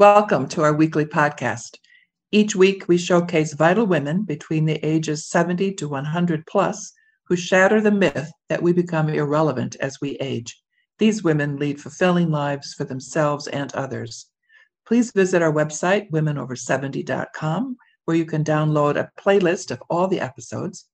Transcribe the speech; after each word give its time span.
Welcome 0.00 0.48
to 0.48 0.62
our 0.62 0.72
weekly 0.72 1.04
podcast. 1.04 1.76
Each 2.32 2.56
week, 2.56 2.88
we 2.88 2.96
showcase 2.96 3.52
vital 3.52 3.86
women 3.86 4.22
between 4.22 4.64
the 4.64 4.82
ages 4.82 5.28
70 5.28 5.74
to 5.74 5.88
100 5.90 6.46
plus 6.46 6.94
who 7.26 7.36
shatter 7.36 7.82
the 7.82 7.90
myth 7.90 8.32
that 8.48 8.62
we 8.62 8.72
become 8.72 9.10
irrelevant 9.10 9.76
as 9.78 10.00
we 10.00 10.12
age. 10.12 10.58
These 10.98 11.22
women 11.22 11.58
lead 11.58 11.82
fulfilling 11.82 12.30
lives 12.30 12.72
for 12.72 12.84
themselves 12.84 13.46
and 13.48 13.74
others. 13.74 14.24
Please 14.86 15.12
visit 15.12 15.42
our 15.42 15.52
website, 15.52 16.10
womenover70.com, 16.10 17.76
where 18.06 18.16
you 18.16 18.24
can 18.24 18.42
download 18.42 18.96
a 18.96 19.10
playlist 19.20 19.70
of 19.70 19.82
all 19.90 20.08
the 20.08 20.20
episodes. 20.20 20.86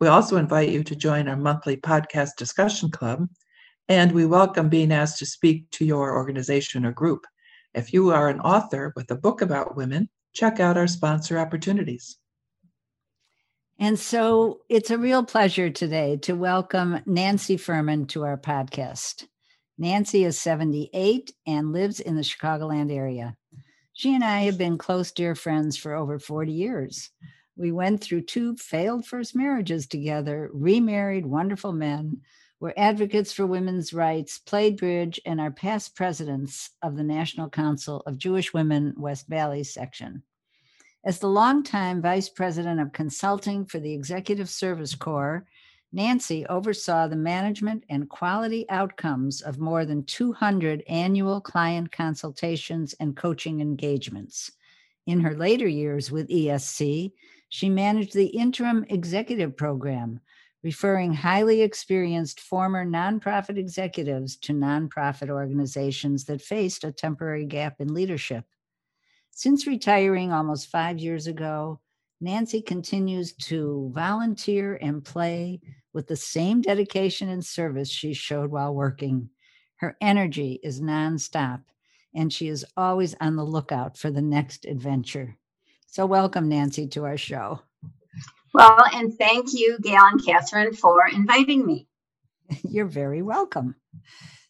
We 0.00 0.08
also 0.08 0.38
invite 0.38 0.70
you 0.70 0.82
to 0.82 0.96
join 0.96 1.28
our 1.28 1.36
monthly 1.36 1.76
podcast 1.76 2.36
discussion 2.38 2.90
club, 2.90 3.28
and 3.90 4.12
we 4.12 4.24
welcome 4.24 4.70
being 4.70 4.92
asked 4.92 5.18
to 5.18 5.26
speak 5.26 5.70
to 5.72 5.84
your 5.84 6.16
organization 6.16 6.86
or 6.86 6.92
group. 6.92 7.26
If 7.76 7.92
you 7.92 8.08
are 8.08 8.30
an 8.30 8.40
author 8.40 8.94
with 8.96 9.10
a 9.10 9.16
book 9.16 9.42
about 9.42 9.76
women, 9.76 10.08
check 10.32 10.60
out 10.60 10.78
our 10.78 10.86
sponsor 10.86 11.38
opportunities. 11.38 12.16
And 13.78 13.98
so 13.98 14.60
it's 14.70 14.90
a 14.90 14.96
real 14.96 15.22
pleasure 15.22 15.68
today 15.68 16.16
to 16.22 16.32
welcome 16.32 17.02
Nancy 17.04 17.58
Furman 17.58 18.06
to 18.06 18.24
our 18.24 18.38
podcast. 18.38 19.26
Nancy 19.76 20.24
is 20.24 20.40
78 20.40 21.34
and 21.46 21.74
lives 21.74 22.00
in 22.00 22.16
the 22.16 22.22
Chicagoland 22.22 22.90
area. 22.90 23.36
She 23.92 24.14
and 24.14 24.24
I 24.24 24.44
have 24.44 24.56
been 24.56 24.78
close, 24.78 25.12
dear 25.12 25.34
friends 25.34 25.76
for 25.76 25.92
over 25.92 26.18
40 26.18 26.52
years. 26.52 27.10
We 27.58 27.72
went 27.72 28.02
through 28.02 28.22
two 28.22 28.56
failed 28.56 29.04
first 29.04 29.36
marriages 29.36 29.86
together, 29.86 30.48
remarried 30.54 31.26
wonderful 31.26 31.74
men, 31.74 32.22
were 32.60 32.74
advocates 32.76 33.32
for 33.32 33.46
women's 33.46 33.92
rights, 33.92 34.38
played 34.38 34.76
bridge, 34.76 35.20
and 35.26 35.40
are 35.40 35.50
past 35.50 35.94
presidents 35.94 36.70
of 36.82 36.96
the 36.96 37.04
National 37.04 37.48
Council 37.48 38.02
of 38.06 38.18
Jewish 38.18 38.54
Women 38.54 38.94
West 38.96 39.26
Valley 39.28 39.64
section. 39.64 40.22
As 41.04 41.18
the 41.18 41.28
longtime 41.28 42.02
vice 42.02 42.28
president 42.28 42.80
of 42.80 42.92
consulting 42.92 43.64
for 43.64 43.78
the 43.78 43.92
Executive 43.92 44.48
Service 44.48 44.94
Corps 44.94 45.46
Nancy 45.92 46.44
oversaw 46.46 47.06
the 47.06 47.16
management 47.16 47.84
and 47.88 48.08
quality 48.08 48.68
outcomes 48.68 49.40
of 49.40 49.58
more 49.58 49.86
than 49.86 50.04
200 50.04 50.82
annual 50.88 51.40
client 51.40 51.90
consultations 51.90 52.94
and 53.00 53.16
coaching 53.16 53.60
engagements. 53.60 54.52
In 55.06 55.20
her 55.20 55.34
later 55.34 55.66
years 55.66 56.10
with 56.10 56.28
ESC, 56.28 57.12
she 57.48 57.70
managed 57.70 58.12
the 58.12 58.26
interim 58.26 58.84
executive 58.90 59.56
program, 59.56 60.20
referring 60.62 61.12
highly 61.12 61.62
experienced 61.62 62.40
former 62.40 62.84
nonprofit 62.84 63.56
executives 63.56 64.36
to 64.36 64.52
nonprofit 64.52 65.30
organizations 65.30 66.24
that 66.24 66.42
faced 66.42 66.84
a 66.84 66.92
temporary 66.92 67.44
gap 67.44 67.80
in 67.80 67.94
leadership. 67.94 68.44
Since 69.30 69.66
retiring 69.66 70.32
almost 70.32 70.70
five 70.70 70.98
years 70.98 71.26
ago, 71.26 71.80
Nancy 72.20 72.62
continues 72.62 73.34
to 73.34 73.90
volunteer 73.94 74.78
and 74.80 75.04
play 75.04 75.60
with 75.92 76.06
the 76.06 76.16
same 76.16 76.62
dedication 76.62 77.28
and 77.28 77.44
service 77.44 77.90
she 77.90 78.14
showed 78.14 78.50
while 78.50 78.74
working. 78.74 79.28
Her 79.76 79.96
energy 80.00 80.58
is 80.62 80.80
nonstop, 80.80 81.62
and 82.14 82.32
she 82.32 82.48
is 82.48 82.64
always 82.76 83.14
on 83.20 83.36
the 83.36 83.44
lookout 83.44 83.98
for 83.98 84.10
the 84.10 84.22
next 84.22 84.64
adventure. 84.64 85.36
So, 85.86 86.06
welcome, 86.06 86.48
Nancy, 86.48 86.86
to 86.88 87.04
our 87.04 87.18
show. 87.18 87.60
Well, 88.54 88.84
and 88.92 89.12
thank 89.16 89.52
you, 89.52 89.78
Gail 89.82 90.02
and 90.04 90.24
Catherine, 90.24 90.72
for 90.72 91.06
inviting 91.06 91.66
me. 91.66 91.88
You're 92.62 92.86
very 92.86 93.22
welcome. 93.22 93.76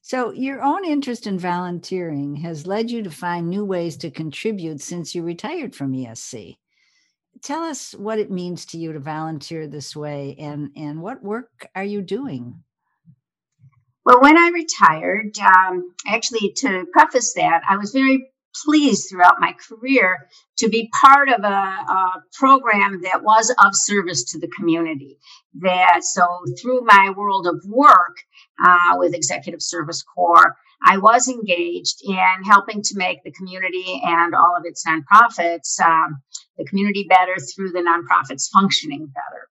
So, 0.02 0.30
your 0.30 0.62
own 0.62 0.84
interest 0.84 1.26
in 1.26 1.38
volunteering 1.38 2.36
has 2.36 2.66
led 2.66 2.90
you 2.90 3.02
to 3.02 3.10
find 3.10 3.48
new 3.48 3.64
ways 3.64 3.96
to 3.98 4.10
contribute 4.10 4.80
since 4.80 5.14
you 5.14 5.22
retired 5.22 5.74
from 5.74 5.92
ESC 5.92 6.58
tell 7.42 7.62
us 7.62 7.92
what 7.92 8.18
it 8.18 8.30
means 8.30 8.66
to 8.66 8.78
you 8.78 8.92
to 8.92 9.00
volunteer 9.00 9.66
this 9.66 9.94
way 9.94 10.36
and, 10.38 10.70
and 10.76 11.00
what 11.00 11.22
work 11.22 11.68
are 11.74 11.84
you 11.84 12.02
doing? 12.02 12.62
Well, 14.04 14.20
when 14.20 14.38
I 14.38 14.50
retired, 14.50 15.36
um, 15.38 15.94
actually, 16.06 16.52
to 16.58 16.86
preface 16.92 17.34
that, 17.34 17.62
I 17.68 17.76
was 17.76 17.90
very 17.90 18.30
pleased 18.64 19.08
throughout 19.08 19.40
my 19.40 19.54
career 19.68 20.28
to 20.58 20.68
be 20.68 20.90
part 21.00 21.28
of 21.28 21.42
a, 21.42 21.46
a, 21.46 22.22
program 22.32 23.00
that 23.02 23.22
was 23.22 23.54
of 23.58 23.70
service 23.74 24.24
to 24.24 24.38
the 24.38 24.48
community. 24.48 25.18
That 25.54 26.04
so 26.04 26.26
through 26.60 26.82
my 26.84 27.12
world 27.16 27.46
of 27.46 27.62
work 27.66 28.16
uh, 28.64 28.96
with 28.96 29.14
Executive 29.14 29.62
Service 29.62 30.02
Corps, 30.02 30.56
I 30.84 30.98
was 30.98 31.28
engaged 31.28 32.02
in 32.04 32.44
helping 32.44 32.82
to 32.82 32.94
make 32.96 33.22
the 33.24 33.32
community 33.32 34.00
and 34.04 34.34
all 34.34 34.54
of 34.56 34.64
its 34.64 34.84
nonprofits, 34.86 35.80
um, 35.80 36.22
the 36.58 36.64
community 36.64 37.06
better 37.08 37.36
through 37.36 37.72
the 37.72 37.80
nonprofits 37.80 38.48
functioning 38.50 39.06
better. 39.06 39.48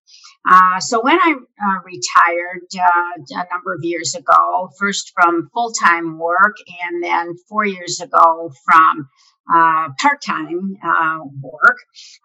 Uh, 0.49 0.79
so 0.79 1.01
when 1.01 1.19
I 1.19 1.33
uh, 1.33 1.79
retired 1.83 2.67
uh, 2.75 3.41
a 3.41 3.53
number 3.53 3.73
of 3.73 3.83
years 3.83 4.13
ago, 4.13 4.69
first 4.77 5.11
from 5.13 5.49
full 5.53 5.71
time 5.71 6.19
work, 6.19 6.55
and 6.83 7.03
then 7.03 7.35
four 7.49 7.65
years 7.65 7.99
ago 7.99 8.51
from 8.63 9.09
uh, 9.53 9.89
part 9.99 10.21
time 10.25 10.75
uh, 10.83 11.19
work, 11.41 11.77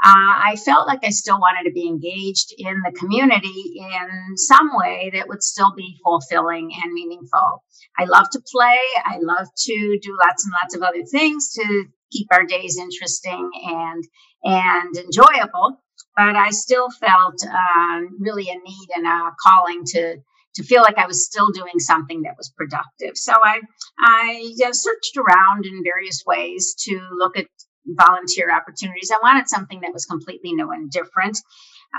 uh, 0.02 0.32
I 0.44 0.56
felt 0.64 0.86
like 0.86 1.00
I 1.04 1.10
still 1.10 1.38
wanted 1.38 1.68
to 1.68 1.72
be 1.72 1.86
engaged 1.86 2.54
in 2.56 2.82
the 2.84 2.92
community 2.98 3.74
in 3.76 4.36
some 4.36 4.70
way 4.74 5.10
that 5.14 5.28
would 5.28 5.42
still 5.42 5.74
be 5.76 5.98
fulfilling 6.02 6.70
and 6.82 6.92
meaningful. 6.92 7.62
I 7.98 8.04
love 8.04 8.26
to 8.32 8.42
play, 8.50 8.78
I 9.04 9.18
love 9.20 9.48
to 9.56 9.98
do 10.02 10.18
lots 10.24 10.44
and 10.44 10.52
lots 10.52 10.74
of 10.74 10.82
other 10.82 11.04
things 11.04 11.52
to 11.54 11.84
keep 12.10 12.28
our 12.32 12.44
days 12.44 12.78
interesting 12.78 13.50
and 13.64 14.04
and 14.42 14.96
enjoyable. 14.96 15.82
But 16.16 16.34
I 16.36 16.50
still 16.50 16.88
felt 16.90 17.36
um, 17.44 18.16
really 18.18 18.48
a 18.48 18.54
need 18.54 18.88
and 18.94 19.06
a 19.06 19.30
calling 19.42 19.82
to 19.88 20.16
to 20.60 20.66
feel 20.66 20.82
like 20.82 20.98
I 20.98 21.06
was 21.06 21.24
still 21.24 21.50
doing 21.50 21.78
something 21.78 22.22
that 22.22 22.34
was 22.36 22.52
productive. 22.56 23.16
So 23.16 23.32
I 23.32 23.60
I 23.98 24.52
searched 24.72 25.16
around 25.16 25.66
in 25.66 25.82
various 25.82 26.22
ways 26.26 26.74
to 26.86 27.00
look 27.12 27.36
at 27.36 27.46
volunteer 27.86 28.54
opportunities. 28.54 29.10
I 29.10 29.18
wanted 29.22 29.48
something 29.48 29.80
that 29.80 29.92
was 29.92 30.06
completely 30.06 30.52
new 30.52 30.70
and 30.70 30.90
different. 30.90 31.38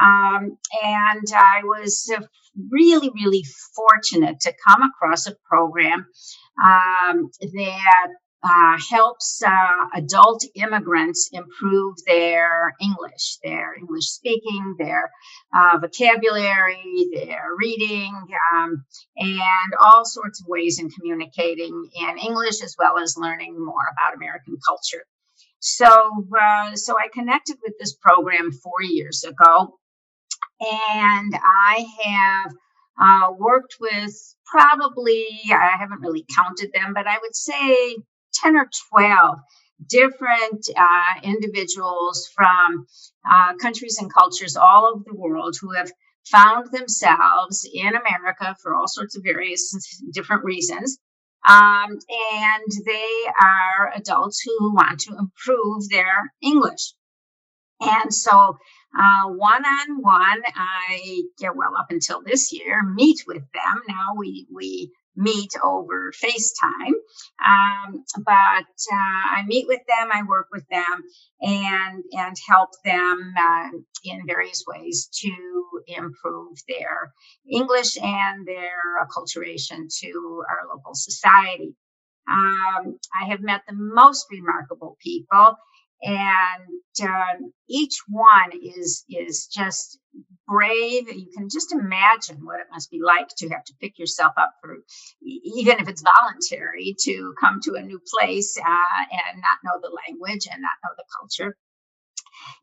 Um, 0.01 0.57
and 0.83 1.27
I 1.35 1.61
was 1.63 2.09
really, 2.69 3.09
really 3.09 3.43
fortunate 3.75 4.39
to 4.41 4.53
come 4.67 4.83
across 4.83 5.27
a 5.27 5.35
program 5.49 6.05
um, 6.63 7.29
that 7.41 8.07
uh, 8.43 8.77
helps 8.89 9.43
uh, 9.45 9.85
adult 9.93 10.43
immigrants 10.55 11.29
improve 11.31 11.95
their 12.07 12.73
English, 12.81 13.37
their 13.43 13.75
English 13.75 14.05
speaking, 14.05 14.75
their 14.79 15.11
uh, 15.55 15.77
vocabulary, 15.77 17.09
their 17.13 17.49
reading, 17.57 18.13
um, 18.53 18.83
and 19.17 19.73
all 19.79 20.03
sorts 20.05 20.41
of 20.41 20.47
ways 20.47 20.79
in 20.79 20.89
communicating 20.89 21.89
in 21.93 22.17
English 22.17 22.63
as 22.63 22.75
well 22.79 22.97
as 22.97 23.15
learning 23.15 23.63
more 23.63 23.85
about 23.91 24.15
American 24.15 24.57
culture. 24.67 25.05
So, 25.59 26.25
uh, 26.39 26.75
so 26.75 26.97
I 26.97 27.09
connected 27.13 27.57
with 27.63 27.75
this 27.79 27.93
program 27.93 28.51
four 28.51 28.81
years 28.81 29.23
ago, 29.23 29.77
and 30.59 31.33
I 31.35 31.85
have 32.03 32.51
uh, 32.99 33.33
worked 33.37 33.75
with 33.79 34.13
probably 34.45 35.25
I 35.51 35.75
haven't 35.79 36.01
really 36.01 36.25
counted 36.35 36.71
them, 36.73 36.93
but 36.93 37.07
I 37.07 37.17
would 37.21 37.35
say 37.35 37.97
10 38.43 38.55
or 38.55 38.69
12 38.91 39.39
different 39.87 40.67
uh, 40.75 41.19
individuals 41.23 42.29
from 42.35 42.85
uh, 43.29 43.53
countries 43.55 43.97
and 43.99 44.13
cultures 44.13 44.55
all 44.55 44.85
over 44.85 45.03
the 45.05 45.15
world 45.15 45.55
who 45.59 45.71
have 45.71 45.91
found 46.27 46.71
themselves 46.71 47.67
in 47.73 47.89
America 47.95 48.55
for 48.61 48.75
all 48.75 48.87
sorts 48.87 49.17
of 49.17 49.23
various 49.23 49.73
different 50.13 50.43
reasons. 50.43 50.99
Um, 51.47 51.97
and 52.33 52.71
they 52.85 53.25
are 53.41 53.91
adults 53.95 54.41
who 54.41 54.73
want 54.73 54.99
to 55.01 55.15
improve 55.17 55.89
their 55.89 56.31
English. 56.41 56.93
And 57.79 58.13
so, 58.13 58.57
one 58.93 59.65
on 59.65 60.01
one, 60.01 60.41
I, 60.55 61.23
yeah, 61.39 61.49
well, 61.55 61.75
up 61.75 61.87
until 61.89 62.21
this 62.21 62.53
year, 62.53 62.83
meet 62.83 63.23
with 63.25 63.41
them. 63.53 63.81
Now 63.87 64.13
we, 64.15 64.45
we 64.53 64.91
meet 65.15 65.53
over 65.63 66.11
FaceTime. 66.11 66.93
Um, 67.45 68.03
but 68.17 68.65
uh, 68.93 69.37
I 69.37 69.43
meet 69.45 69.67
with 69.67 69.81
them, 69.87 70.09
I 70.11 70.23
work 70.23 70.47
with 70.51 70.65
them, 70.69 71.03
and 71.41 72.03
and 72.11 72.35
help 72.47 72.69
them 72.85 73.33
uh, 73.37 73.69
in 74.03 74.25
various 74.25 74.63
ways 74.67 75.09
to 75.21 75.83
improve 75.87 76.57
their 76.67 77.11
English 77.49 77.97
and 78.01 78.47
their 78.47 79.03
acculturation 79.03 79.87
to 80.01 80.43
our 80.49 80.67
local 80.73 80.93
society. 80.93 81.75
Um, 82.29 82.97
I 83.19 83.29
have 83.29 83.41
met 83.41 83.61
the 83.67 83.75
most 83.75 84.27
remarkable 84.31 84.97
people, 85.01 85.55
and 86.03 87.07
um, 87.07 87.53
each 87.69 88.01
one 88.07 88.51
is 88.61 89.05
is 89.09 89.47
just 89.47 89.99
brave. 90.47 91.07
You 91.07 91.27
can 91.35 91.47
just 91.49 91.71
imagine 91.71 92.43
what 92.43 92.59
it 92.59 92.67
must 92.71 92.91
be 92.91 92.99
like 93.01 93.29
to 93.37 93.49
have 93.49 93.63
to 93.65 93.73
pick 93.79 93.97
yourself 93.97 94.33
up 94.37 94.53
for, 94.61 94.77
even 95.21 95.79
if 95.79 95.87
it's 95.87 96.03
voluntary, 96.03 96.95
to 97.03 97.33
come 97.39 97.59
to 97.63 97.75
a 97.75 97.81
new 97.81 98.01
place 98.13 98.57
uh, 98.57 99.05
and 99.11 99.41
not 99.41 99.59
know 99.63 99.79
the 99.81 99.95
language 100.07 100.47
and 100.51 100.61
not 100.61 100.77
know 100.83 100.93
the 100.97 101.05
culture. 101.19 101.55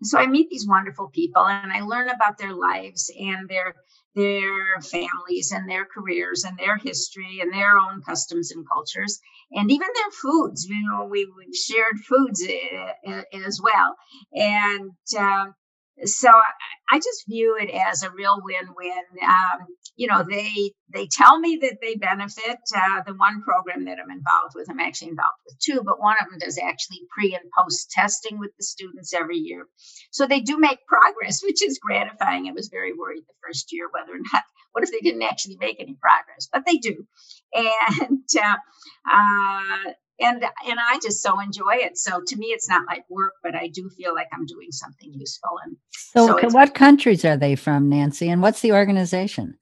so 0.02 0.18
I 0.18 0.26
meet 0.26 0.50
these 0.50 0.66
wonderful 0.66 1.08
people 1.08 1.46
and 1.46 1.72
I 1.72 1.80
learn 1.80 2.08
about 2.08 2.38
their 2.38 2.52
lives 2.54 3.10
and 3.18 3.48
their 3.48 3.74
their 4.18 4.80
families 4.80 5.52
and 5.52 5.70
their 5.70 5.84
careers 5.84 6.44
and 6.44 6.58
their 6.58 6.76
history 6.76 7.38
and 7.40 7.52
their 7.52 7.78
own 7.78 8.02
customs 8.02 8.50
and 8.50 8.66
cultures 8.68 9.20
and 9.52 9.70
even 9.70 9.86
their 9.94 10.10
foods. 10.10 10.66
You 10.68 10.82
know, 10.90 11.04
we, 11.04 11.30
we've 11.36 11.54
shared 11.54 11.98
foods 12.00 12.44
uh, 12.44 13.22
as 13.46 13.60
well. 13.62 13.94
And 14.34 14.90
um, 15.16 15.54
so 16.04 16.28
I, 16.90 16.98
just 16.98 17.26
view 17.28 17.56
it 17.60 17.70
as 17.70 18.02
a 18.02 18.10
real 18.10 18.40
win-win. 18.42 19.02
Um, 19.22 19.66
you 19.96 20.06
know, 20.06 20.24
they 20.28 20.72
they 20.92 21.06
tell 21.06 21.38
me 21.38 21.58
that 21.62 21.78
they 21.82 21.96
benefit. 21.96 22.58
Uh, 22.74 23.02
the 23.06 23.14
one 23.14 23.42
program 23.42 23.84
that 23.86 23.98
I'm 24.02 24.10
involved 24.10 24.54
with, 24.54 24.70
I'm 24.70 24.80
actually 24.80 25.08
involved 25.08 25.38
with 25.46 25.58
two, 25.58 25.82
but 25.84 26.00
one 26.00 26.16
of 26.20 26.30
them 26.30 26.38
does 26.38 26.58
actually 26.58 27.00
pre 27.12 27.34
and 27.34 27.44
post 27.56 27.90
testing 27.90 28.38
with 28.38 28.50
the 28.56 28.64
students 28.64 29.12
every 29.12 29.38
year. 29.38 29.66
So 30.10 30.26
they 30.26 30.40
do 30.40 30.58
make 30.58 30.86
progress, 30.86 31.42
which 31.44 31.62
is 31.62 31.78
gratifying. 31.78 32.48
I 32.48 32.52
was 32.52 32.68
very 32.68 32.92
worried 32.92 33.24
the 33.26 33.34
first 33.46 33.72
year 33.72 33.88
whether 33.90 34.12
or 34.12 34.22
not 34.32 34.44
what 34.72 34.84
if 34.84 34.90
they 34.90 35.00
didn't 35.00 35.22
actually 35.22 35.56
make 35.58 35.80
any 35.80 35.96
progress, 36.00 36.48
but 36.52 36.64
they 36.66 36.76
do. 36.76 37.06
And 37.52 38.28
uh, 38.40 38.56
uh, 39.10 39.92
and 40.20 40.42
and 40.42 40.78
I 40.80 40.98
just 41.02 41.22
so 41.22 41.40
enjoy 41.40 41.76
it. 41.76 41.98
So 41.98 42.20
to 42.26 42.36
me, 42.36 42.46
it's 42.46 42.68
not 42.68 42.86
like 42.86 43.04
work, 43.08 43.34
but 43.42 43.54
I 43.54 43.68
do 43.68 43.88
feel 43.96 44.14
like 44.14 44.28
I'm 44.32 44.46
doing 44.46 44.70
something 44.70 45.12
useful. 45.12 45.50
And 45.64 45.76
so, 45.92 46.38
so 46.38 46.48
what 46.50 46.74
countries 46.74 47.24
are 47.24 47.36
they 47.36 47.54
from, 47.56 47.88
Nancy? 47.88 48.28
And 48.28 48.42
what's 48.42 48.60
the 48.60 48.72
organization? 48.72 49.58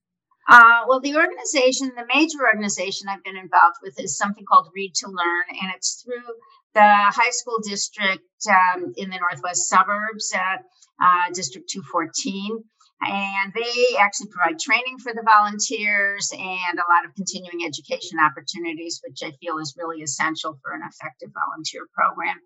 Uh, 0.49 0.83
well, 0.87 1.01
the 1.01 1.17
organization, 1.17 1.91
the 1.97 2.07
major 2.15 2.39
organization 2.47 3.09
I've 3.09 3.25
been 3.25 3.37
involved 3.37 3.79
with 3.83 3.99
is 3.99 4.17
something 4.17 4.45
called 4.45 4.69
Read 4.75 4.95
to 4.97 5.09
Learn, 5.09 5.59
and 5.61 5.73
it's 5.75 6.05
through 6.05 6.35
the 6.75 6.83
high 6.83 7.31
school 7.31 7.59
district 7.65 8.23
um, 8.49 8.93
in 8.97 9.11
the 9.11 9.19
northwest 9.19 9.69
suburbs, 9.69 10.33
uh, 10.35 10.59
uh, 11.03 11.33
District 11.33 11.69
214 11.69 12.63
and 13.03 13.53
they 13.55 13.97
actually 13.99 14.29
provide 14.31 14.59
training 14.59 14.99
for 14.99 15.13
the 15.13 15.23
volunteers 15.23 16.33
and 16.33 16.79
a 16.79 16.91
lot 16.91 17.05
of 17.05 17.15
continuing 17.15 17.65
education 17.67 18.19
opportunities, 18.19 19.01
which 19.07 19.21
I 19.23 19.33
feel 19.41 19.59
is 19.59 19.77
really 19.77 20.03
essential 20.03 20.59
for 20.63 20.73
an 20.73 20.81
effective 20.89 21.31
volunteer 21.35 21.83
program. 21.95 22.37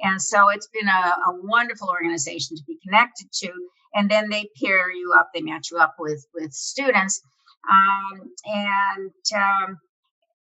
And 0.00 0.20
so 0.20 0.48
it's 0.48 0.68
been 0.68 0.88
a, 0.88 1.30
a 1.30 1.40
wonderful 1.42 1.88
organization 1.88 2.56
to 2.56 2.62
be 2.66 2.78
connected 2.82 3.28
to. 3.44 3.52
And 3.94 4.10
then 4.10 4.30
they 4.30 4.48
pair 4.62 4.90
you 4.90 5.14
up, 5.18 5.30
they 5.34 5.42
match 5.42 5.68
you 5.70 5.78
up 5.78 5.96
with 5.98 6.24
with 6.32 6.52
students, 6.52 7.20
um, 7.68 8.30
and 8.44 9.12
um, 9.34 9.78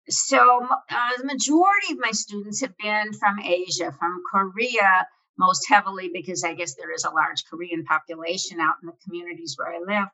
so 0.08 0.66
uh, 0.90 1.16
the 1.18 1.24
majority 1.24 1.92
of 1.92 1.98
my 1.98 2.10
students 2.12 2.60
have 2.60 2.76
been 2.76 3.12
from 3.12 3.40
Asia, 3.40 3.92
from 3.98 4.22
Korea, 4.30 5.06
most 5.38 5.68
heavily 5.68 6.10
because 6.12 6.44
I 6.44 6.54
guess 6.54 6.74
there 6.74 6.92
is 6.92 7.04
a 7.04 7.10
large 7.10 7.44
Korean 7.50 7.84
population 7.84 8.60
out 8.60 8.76
in 8.82 8.86
the 8.86 8.94
communities 9.04 9.56
where 9.56 9.74
I 9.74 9.78
live, 9.78 10.08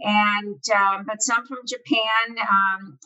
and 0.00 0.62
um, 0.74 1.04
but 1.06 1.22
some 1.22 1.46
from 1.46 1.58
Japan, 1.66 2.38
um, 2.38 2.98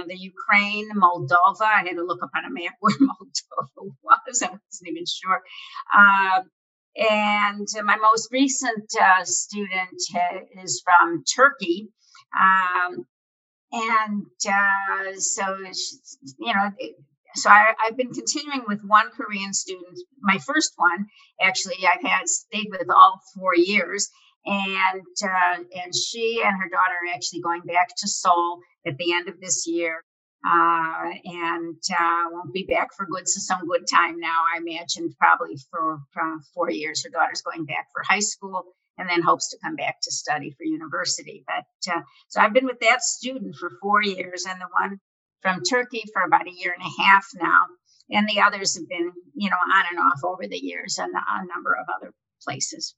uh, 0.00 0.04
the 0.06 0.16
Ukraine, 0.16 0.88
Moldova. 0.96 1.62
I 1.62 1.84
had 1.86 1.96
to 1.96 2.04
look 2.04 2.22
up 2.22 2.30
on 2.36 2.44
a 2.44 2.50
map 2.50 2.74
where 2.80 2.94
Moldova 2.94 3.92
was. 4.02 4.42
I 4.42 4.50
wasn't 4.50 4.88
even 4.88 5.04
sure. 5.06 5.42
Uh, 5.96 6.42
and 6.96 7.66
my 7.84 7.96
most 7.96 8.28
recent 8.30 8.94
uh, 9.00 9.24
student 9.24 10.02
is 10.62 10.82
from 10.84 11.24
Turkey. 11.24 11.88
Um, 12.38 13.06
and 13.72 14.26
uh, 14.46 15.18
so, 15.18 15.56
you 16.38 16.52
know, 16.54 16.70
so 17.34 17.50
I, 17.50 17.74
have 17.84 17.96
been 17.96 18.12
continuing 18.12 18.64
with 18.66 18.80
one 18.84 19.10
Korean 19.10 19.52
student. 19.52 19.98
My 20.20 20.38
first 20.38 20.72
one, 20.76 21.06
actually, 21.40 21.76
I've 21.86 22.02
had 22.02 22.28
stayed 22.28 22.68
with 22.70 22.88
all 22.90 23.20
four 23.34 23.54
years, 23.54 24.10
and 24.44 25.06
uh, 25.22 25.62
and 25.82 25.94
she 25.94 26.42
and 26.44 26.56
her 26.62 26.68
daughter 26.68 26.94
are 27.02 27.14
actually 27.14 27.40
going 27.40 27.62
back 27.62 27.88
to 27.98 28.08
Seoul 28.08 28.60
at 28.86 28.96
the 28.96 29.12
end 29.12 29.28
of 29.28 29.40
this 29.40 29.66
year, 29.66 30.02
uh, 30.46 31.10
and 31.24 31.82
uh, 31.98 32.24
won't 32.30 32.52
be 32.52 32.66
back 32.68 32.94
for 32.96 33.06
good. 33.06 33.28
So 33.28 33.40
some 33.40 33.66
good 33.66 33.86
time 33.90 34.18
now. 34.18 34.42
I 34.54 34.58
imagine 34.58 35.14
probably 35.18 35.56
for 35.70 36.00
four 36.54 36.70
years. 36.70 37.04
Her 37.04 37.10
daughter's 37.10 37.42
going 37.42 37.66
back 37.66 37.88
for 37.92 38.02
high 38.02 38.20
school. 38.20 38.64
And 38.98 39.08
then 39.08 39.22
hopes 39.22 39.48
to 39.48 39.58
come 39.64 39.74
back 39.74 40.02
to 40.02 40.12
study 40.12 40.50
for 40.50 40.64
university. 40.64 41.44
But 41.46 41.92
uh, 41.92 42.02
so 42.28 42.42
I've 42.42 42.52
been 42.52 42.66
with 42.66 42.80
that 42.80 43.02
student 43.02 43.56
for 43.56 43.72
four 43.80 44.02
years, 44.02 44.44
and 44.46 44.60
the 44.60 44.66
one 44.70 45.00
from 45.42 45.62
Turkey 45.62 46.04
for 46.12 46.22
about 46.22 46.46
a 46.46 46.52
year 46.52 46.72
and 46.72 46.86
a 46.86 47.02
half 47.02 47.26
now. 47.34 47.66
And 48.10 48.28
the 48.28 48.40
others 48.40 48.76
have 48.76 48.88
been, 48.88 49.12
you 49.34 49.50
know, 49.50 49.56
on 49.56 49.84
and 49.90 49.98
off 49.98 50.20
over 50.24 50.46
the 50.46 50.58
years 50.58 50.98
and 50.98 51.12
a 51.12 51.46
number 51.46 51.74
of 51.74 51.86
other 51.94 52.12
places. 52.42 52.94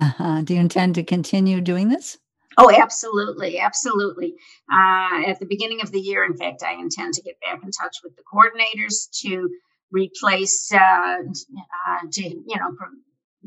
Uh-huh. 0.00 0.42
Do 0.42 0.54
you 0.54 0.60
intend 0.60 0.94
to 0.96 1.02
continue 1.02 1.60
doing 1.60 1.88
this? 1.88 2.18
Oh, 2.56 2.72
absolutely. 2.74 3.58
Absolutely. 3.58 4.34
Uh, 4.72 5.22
at 5.26 5.38
the 5.38 5.46
beginning 5.46 5.80
of 5.80 5.92
the 5.92 6.00
year, 6.00 6.24
in 6.24 6.36
fact, 6.36 6.62
I 6.62 6.72
intend 6.72 7.14
to 7.14 7.22
get 7.22 7.36
back 7.40 7.62
in 7.62 7.70
touch 7.70 7.98
with 8.02 8.14
the 8.16 8.22
coordinators 8.32 9.08
to 9.22 9.48
replace, 9.92 10.72
uh, 10.72 10.78
uh, 10.78 11.98
to, 12.12 12.22
you 12.22 12.56
know, 12.56 12.74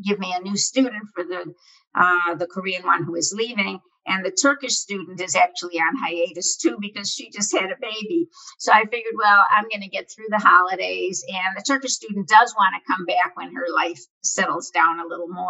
give 0.04 0.18
me 0.18 0.34
a 0.34 0.42
new 0.42 0.56
student 0.56 1.04
for 1.14 1.24
the, 1.24 1.54
uh, 1.96 2.36
the 2.36 2.48
Korean 2.48 2.84
one 2.84 3.04
who 3.04 3.16
is 3.16 3.34
leaving 3.36 3.80
and 4.06 4.26
the 4.26 4.32
Turkish 4.32 4.74
student 4.74 5.22
is 5.22 5.36
actually 5.36 5.80
on 5.80 5.96
hiatus 5.96 6.58
too 6.58 6.78
because 6.80 7.10
she 7.10 7.30
just 7.30 7.56
had 7.56 7.72
a 7.72 7.76
baby. 7.80 8.28
So 8.58 8.72
I 8.72 8.84
figured, 8.86 9.14
well, 9.18 9.46
I'm 9.50 9.66
going 9.70 9.82
to 9.82 9.90
get 9.90 10.10
through 10.10 10.28
the 10.30 10.40
holidays. 10.40 11.24
And 11.28 11.56
the 11.56 11.64
Turkish 11.66 11.94
student 11.94 12.28
does 12.28 12.54
want 12.58 12.76
to 12.76 12.92
come 12.92 13.06
back 13.06 13.36
when 13.36 13.54
her 13.54 13.66
life 13.74 14.00
settles 14.24 14.72
down 14.72 15.00
a 15.00 15.08
little 15.08 15.28
more. 15.28 15.50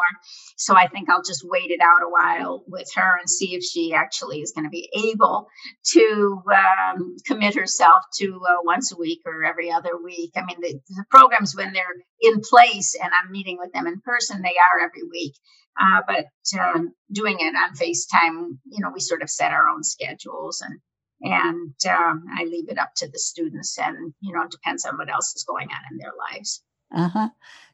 So 0.58 0.75
I 0.75 0.88
think 0.88 1.10
I'll 1.10 1.24
just 1.24 1.43
wait 1.46 1.72
it 1.72 1.81
out 1.81 2.03
a 2.03 2.10
while 2.10 2.63
with 2.67 2.91
her 2.96 3.17
and 3.20 3.29
see 3.29 3.55
if 3.55 3.63
she 3.63 3.93
actually 3.93 4.41
is 4.41 4.51
going 4.51 4.65
to 4.65 4.70
be 4.70 4.89
able 5.12 5.48
to 5.93 6.43
um, 6.51 7.15
commit 7.25 7.55
herself 7.55 8.03
to 8.20 8.39
uh, 8.48 8.62
once 8.63 8.91
a 8.91 8.98
week 8.98 9.22
or 9.25 9.43
every 9.43 9.72
other 9.72 9.91
week. 10.03 10.31
I 10.36 10.43
mean, 10.46 10.58
the, 10.60 10.79
the 10.89 11.05
programs, 11.10 11.55
when 11.55 11.74
they're 11.74 11.84
in 12.22 12.41
place 12.41 12.98
and 13.01 13.12
I'm 13.13 13.31
meeting 13.31 13.58
with 13.60 13.72
them 13.74 13.88
in 13.88 14.01
person, 14.01 14.41
they 14.41 14.55
are 14.55 14.86
every 14.86 15.03
week. 15.10 15.36
Uh, 15.80 16.01
but 16.08 16.25
uh, 16.60 16.80
doing 17.12 17.38
it 17.40 17.56
on 17.56 17.75
FaceTime, 17.75 18.58
you 18.66 18.80
know, 18.82 18.92
we 18.94 19.00
sort 19.00 19.22
of 19.22 19.30
set 19.30 19.51
our 19.51 19.68
own 19.68 19.84
schedules 19.84 20.62
and 20.62 20.80
and 21.24 21.75
um, 21.88 22.25
I 22.36 22.46
leave 22.46 22.70
it 22.70 22.80
up 22.80 22.96
to 22.96 23.08
the 23.08 23.20
students, 23.20 23.78
and 23.78 24.13
you 24.22 24.34
know, 24.34 24.42
it 24.42 24.51
depends 24.51 24.86
on 24.86 24.98
what 24.98 25.12
else 25.12 25.36
is 25.36 25.44
going 25.44 25.70
on 25.70 25.82
in 25.92 25.98
their 25.98 26.13
lives. 26.32 26.63
Uh 26.94 27.10
huh. 27.10 27.30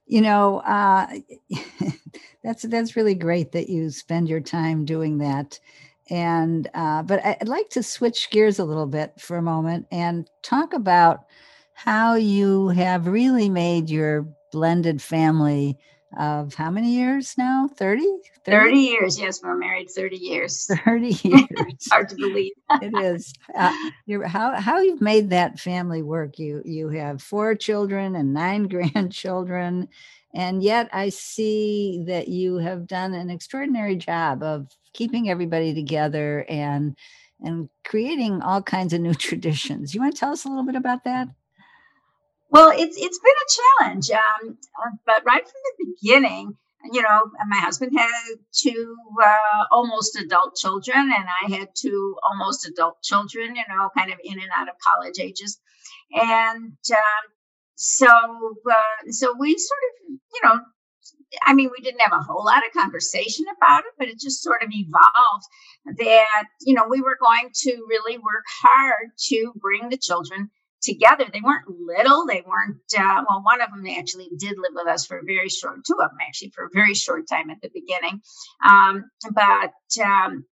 You 0.05 0.21
know, 0.21 0.59
uh, 0.59 1.07
that's 2.43 2.63
that's 2.63 2.95
really 2.95 3.15
great 3.15 3.53
that 3.53 3.69
you 3.69 3.89
spend 3.89 4.27
your 4.27 4.41
time 4.41 4.85
doing 4.85 5.19
that. 5.19 5.59
And 6.09 6.69
uh, 6.73 7.03
but 7.03 7.25
I'd 7.25 7.47
like 7.47 7.69
to 7.69 7.83
switch 7.83 8.29
gears 8.31 8.59
a 8.59 8.65
little 8.65 8.85
bit 8.85 9.19
for 9.19 9.37
a 9.37 9.41
moment 9.41 9.87
and 9.91 10.29
talk 10.43 10.73
about 10.73 11.25
how 11.73 12.15
you 12.15 12.69
have 12.69 13.07
really 13.07 13.49
made 13.49 13.89
your 13.89 14.27
blended 14.51 15.01
family 15.01 15.77
of 16.17 16.53
how 16.53 16.71
many 16.71 16.93
years 16.95 17.35
now? 17.37 17.67
30 17.75 18.05
30, 18.45 18.57
30 18.57 18.77
years 18.77 19.19
yes 19.19 19.41
we're 19.43 19.57
married 19.57 19.89
30 19.89 20.17
years. 20.17 20.69
30 20.85 21.07
years. 21.27 21.87
Hard 21.89 22.09
to 22.09 22.15
believe. 22.15 22.53
It 22.81 22.93
is. 23.03 23.33
Uh, 23.55 23.73
how 24.25 24.55
how 24.59 24.79
you've 24.79 25.01
made 25.01 25.29
that 25.31 25.59
family 25.59 26.01
work. 26.01 26.39
You 26.39 26.61
you 26.65 26.89
have 26.89 27.21
four 27.21 27.55
children 27.55 28.15
and 28.15 28.33
nine 28.33 28.67
grandchildren 28.67 29.89
and 30.33 30.61
yet 30.61 30.89
i 30.91 31.07
see 31.09 32.03
that 32.07 32.27
you 32.27 32.57
have 32.57 32.85
done 32.85 33.13
an 33.13 33.29
extraordinary 33.29 33.95
job 33.95 34.43
of 34.43 34.67
keeping 34.93 35.29
everybody 35.29 35.73
together 35.73 36.45
and 36.49 36.95
and 37.41 37.69
creating 37.85 38.41
all 38.41 38.61
kinds 38.61 38.93
of 38.93 39.01
new 39.01 39.13
traditions. 39.13 39.93
You 39.93 40.01
want 40.01 40.15
to 40.15 40.19
tell 40.19 40.31
us 40.31 40.45
a 40.45 40.49
little 40.49 40.65
bit 40.65 40.75
about 40.75 41.03
that 41.05 41.27
well, 42.49 42.71
it's 42.71 42.97
it's 42.97 43.19
been 43.19 43.31
a 43.31 43.83
challenge, 43.83 44.11
um, 44.11 44.57
uh, 44.83 44.91
but 45.05 45.23
right 45.25 45.43
from 45.43 45.61
the 45.77 45.85
beginning, 46.01 46.53
you 46.91 47.01
know, 47.01 47.31
my 47.47 47.57
husband 47.57 47.91
had 47.97 48.35
two 48.51 48.95
uh, 49.21 49.65
almost 49.71 50.17
adult 50.17 50.55
children, 50.55 50.97
and 50.97 51.25
I 51.43 51.57
had 51.57 51.69
two 51.75 52.15
almost 52.23 52.67
adult 52.67 53.01
children, 53.03 53.55
you 53.55 53.63
know, 53.69 53.89
kind 53.97 54.11
of 54.11 54.19
in 54.23 54.39
and 54.39 54.49
out 54.55 54.69
of 54.69 54.75
college 54.79 55.19
ages. 55.19 55.59
And 56.11 56.77
um, 56.91 57.23
so, 57.75 58.07
uh, 58.07 59.11
so 59.11 59.35
we 59.37 59.57
sort 59.57 59.79
of, 59.89 60.19
you 60.33 60.41
know, 60.43 60.59
I 61.45 61.53
mean, 61.53 61.69
we 61.77 61.83
didn't 61.83 62.01
have 62.01 62.13
a 62.13 62.23
whole 62.23 62.45
lot 62.45 62.65
of 62.65 62.71
conversation 62.73 63.45
about 63.57 63.79
it, 63.79 63.93
but 63.97 64.07
it 64.07 64.19
just 64.19 64.41
sort 64.41 64.63
of 64.63 64.69
evolved 64.71 65.45
that, 65.99 66.45
you 66.61 66.73
know, 66.73 66.85
we 66.89 67.01
were 67.01 67.17
going 67.21 67.49
to 67.53 67.85
really 67.89 68.17
work 68.17 68.45
hard 68.61 69.09
to 69.27 69.51
bring 69.57 69.89
the 69.89 69.97
children 69.97 70.49
together. 70.81 71.25
They 71.31 71.41
weren't 71.41 71.67
little. 71.67 72.25
They 72.25 72.43
weren't, 72.45 72.81
uh, 72.97 73.23
well, 73.27 73.43
one 73.43 73.61
of 73.61 73.69
them 73.71 73.85
actually 73.97 74.29
did 74.37 74.57
live 74.57 74.73
with 74.73 74.87
us 74.87 75.05
for 75.05 75.19
a 75.19 75.23
very 75.23 75.49
short, 75.49 75.85
two 75.85 75.93
of 76.01 76.09
them 76.09 76.17
actually 76.27 76.51
for 76.55 76.65
a 76.65 76.69
very 76.73 76.93
short 76.93 77.27
time 77.29 77.49
at 77.49 77.61
the 77.61 77.69
beginning. 77.73 78.21
Um, 78.65 79.05
but, 79.33 79.73
um, 80.03 80.45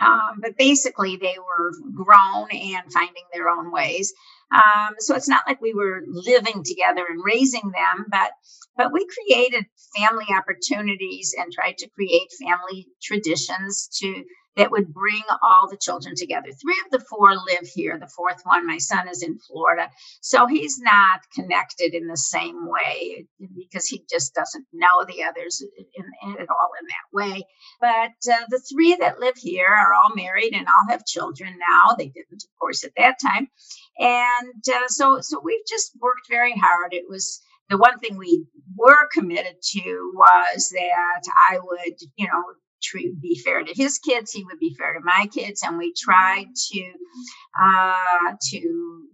um, 0.00 0.40
but 0.40 0.56
basically, 0.56 1.16
they 1.16 1.36
were 1.38 1.72
grown 1.92 2.48
and 2.50 2.92
finding 2.92 3.24
their 3.32 3.48
own 3.48 3.70
ways. 3.70 4.12
Um, 4.52 4.94
so 4.98 5.14
it's 5.14 5.28
not 5.28 5.42
like 5.46 5.60
we 5.60 5.74
were 5.74 6.02
living 6.06 6.62
together 6.64 7.04
and 7.08 7.20
raising 7.24 7.70
them, 7.70 8.06
but 8.10 8.32
but 8.76 8.92
we 8.92 9.06
created 9.06 9.66
family 9.96 10.26
opportunities 10.34 11.34
and 11.38 11.52
tried 11.52 11.76
to 11.78 11.90
create 11.90 12.28
family 12.42 12.86
traditions 13.02 13.88
to 14.00 14.24
that 14.56 14.70
would 14.70 14.92
bring 14.92 15.22
all 15.42 15.68
the 15.70 15.76
children 15.76 16.14
together. 16.16 16.48
Three 16.50 16.80
of 16.84 16.90
the 16.90 17.04
four 17.08 17.34
live 17.34 17.68
here. 17.72 17.98
The 17.98 18.08
fourth 18.08 18.40
one, 18.44 18.66
my 18.66 18.78
son, 18.78 19.08
is 19.08 19.22
in 19.22 19.38
Florida. 19.38 19.90
So 20.20 20.46
he's 20.46 20.78
not 20.80 21.20
connected 21.34 21.94
in 21.94 22.06
the 22.08 22.16
same 22.16 22.68
way 22.68 23.26
because 23.56 23.86
he 23.86 24.04
just 24.10 24.34
doesn't 24.34 24.66
know 24.72 25.04
the 25.06 25.22
others 25.24 25.62
in, 25.94 26.04
in, 26.22 26.32
at 26.40 26.48
all 26.50 26.70
in 26.80 26.86
that 26.86 27.12
way. 27.12 27.42
But 27.80 28.32
uh, 28.32 28.44
the 28.48 28.60
three 28.60 28.96
that 28.96 29.20
live 29.20 29.36
here 29.36 29.68
are 29.68 29.92
all 29.94 30.14
married 30.14 30.52
and 30.52 30.66
all 30.66 30.90
have 30.90 31.06
children 31.06 31.56
now. 31.58 31.94
They 31.96 32.08
didn't, 32.08 32.42
of 32.44 32.58
course, 32.58 32.84
at 32.84 32.92
that 32.96 33.16
time. 33.22 33.48
And 33.98 34.64
uh, 34.72 34.88
so, 34.88 35.20
so 35.20 35.40
we've 35.42 35.66
just 35.68 35.92
worked 36.00 36.28
very 36.28 36.54
hard. 36.54 36.92
It 36.92 37.04
was 37.08 37.40
the 37.68 37.78
one 37.78 37.98
thing 38.00 38.16
we 38.16 38.44
were 38.76 39.08
committed 39.12 39.56
to 39.62 40.12
was 40.14 40.70
that 40.70 41.22
I 41.50 41.58
would, 41.62 41.94
you 42.16 42.26
know, 42.26 42.42
be 43.20 43.40
fair 43.44 43.62
to 43.62 43.72
his 43.74 43.98
kids, 43.98 44.32
he 44.32 44.44
would 44.44 44.58
be 44.58 44.74
fair 44.74 44.94
to 44.94 45.00
my 45.02 45.28
kids, 45.32 45.62
and 45.62 45.78
we 45.78 45.92
tried 45.92 46.46
to 46.72 46.92
uh, 47.60 48.32
to 48.50 49.08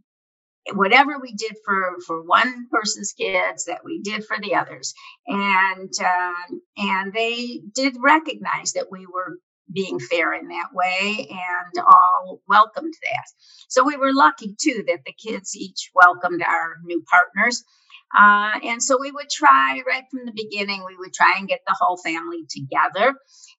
whatever 0.73 1.19
we 1.21 1.33
did 1.33 1.57
for 1.65 1.97
for 2.07 2.23
one 2.23 2.69
person's 2.71 3.13
kids 3.13 3.67
that 3.67 3.85
we 3.85 4.01
did 4.03 4.25
for 4.25 4.37
the 4.41 4.55
others. 4.55 4.95
And 5.27 5.93
um, 6.01 6.63
and 6.77 7.13
they 7.13 7.61
did 7.75 7.97
recognize 8.03 8.73
that 8.73 8.91
we 8.91 9.07
were 9.07 9.39
being 9.73 9.99
fair 9.99 10.33
in 10.33 10.49
that 10.49 10.69
way 10.73 11.29
and 11.31 11.85
all 11.87 12.41
welcomed 12.49 12.95
that. 13.03 13.27
So 13.69 13.85
we 13.85 13.97
were 13.97 14.13
lucky 14.13 14.55
too 14.61 14.85
that 14.87 15.01
the 15.05 15.13
kids 15.13 15.57
each 15.57 15.91
welcomed 15.95 16.43
our 16.43 16.77
new 16.85 17.03
partners 17.11 17.65
uh, 18.17 18.53
and 18.65 18.83
so 18.83 18.99
we 19.01 19.11
would 19.11 19.31
try 19.31 19.81
right 19.87 20.05
from 20.11 20.27
the 20.27 20.33
beginning 20.35 20.85
we 20.87 20.97
would 20.97 21.15
try 21.15 21.35
and 21.39 21.49
get 21.49 21.61
the 21.67 21.77
whole 21.79 21.97
family 21.97 22.45
together 22.49 23.15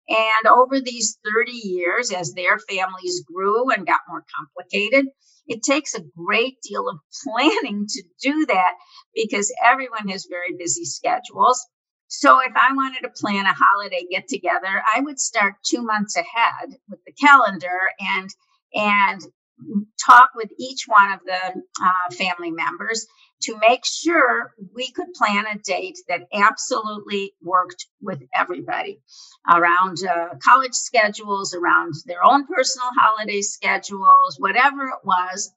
and 0.10 0.48
over 0.48 0.80
these 0.80 1.18
30 1.26 1.52
years, 1.52 2.12
as 2.12 2.34
their 2.34 2.60
families 2.60 3.24
grew 3.24 3.70
and 3.72 3.86
got 3.86 4.02
more 4.08 4.24
complicated, 4.38 5.08
it 5.48 5.64
takes 5.64 5.96
a 5.96 6.04
great 6.18 6.58
deal 6.64 6.88
of 6.88 7.00
planning 7.24 7.86
to 7.88 8.04
do 8.22 8.46
that 8.48 8.74
because 9.16 9.54
everyone 9.64 10.08
has 10.10 10.28
very 10.30 10.56
busy 10.58 10.86
schedules. 10.86 11.66
So 12.08 12.40
if 12.40 12.54
I 12.56 12.74
wanted 12.74 13.02
to 13.02 13.10
plan 13.22 13.46
a 13.46 13.54
holiday 13.54 14.06
get 14.10 14.30
together, 14.30 14.82
I 14.96 15.02
would 15.02 15.20
start 15.20 15.56
two 15.66 15.84
months 15.84 16.16
ahead 16.16 16.78
with 16.90 17.00
the 17.06 17.12
calendar 17.14 17.92
and 18.00 18.30
and 18.74 19.22
talk 20.06 20.30
with 20.36 20.50
each 20.60 20.86
one 20.88 21.12
of 21.12 21.20
the 21.26 21.62
uh, 21.84 22.16
family 22.16 22.52
members 22.52 23.08
to 23.42 23.58
make 23.60 23.86
sure 23.86 24.54
we 24.74 24.92
could 24.92 25.14
plan 25.14 25.46
a 25.46 25.58
date 25.60 25.98
that 26.08 26.28
absolutely 26.34 27.34
worked 27.42 27.86
with 28.02 28.22
everybody 28.36 29.00
around 29.50 29.98
uh, 30.04 30.30
college 30.44 30.74
schedules, 30.74 31.54
around 31.54 31.94
their 32.06 32.24
own 32.24 32.46
personal 32.48 32.90
holiday 32.98 33.42
schedules, 33.42 34.38
whatever 34.40 34.88
it 34.88 35.06
was. 35.06 35.52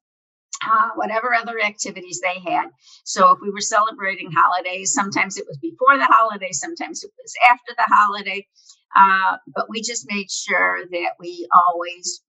Uh, 0.71 0.91
whatever 0.95 1.33
other 1.33 1.59
activities 1.59 2.21
they 2.21 2.39
had. 2.39 2.67
So, 3.05 3.31
if 3.31 3.39
we 3.41 3.49
were 3.51 3.63
celebrating 3.63 4.31
holidays, 4.31 4.93
sometimes 4.93 5.39
it 5.39 5.47
was 5.49 5.57
before 5.57 5.97
the 5.97 6.05
holiday, 6.05 6.51
sometimes 6.53 7.03
it 7.03 7.11
was 7.17 7.33
after 7.49 7.73
the 7.75 7.95
holiday. 7.95 8.47
Uh, 8.95 9.39
but 9.55 9.71
we 9.71 9.81
just 9.81 10.07
made 10.07 10.31
sure 10.31 10.81
that 10.91 11.13
we 11.19 11.49
always 11.55 12.21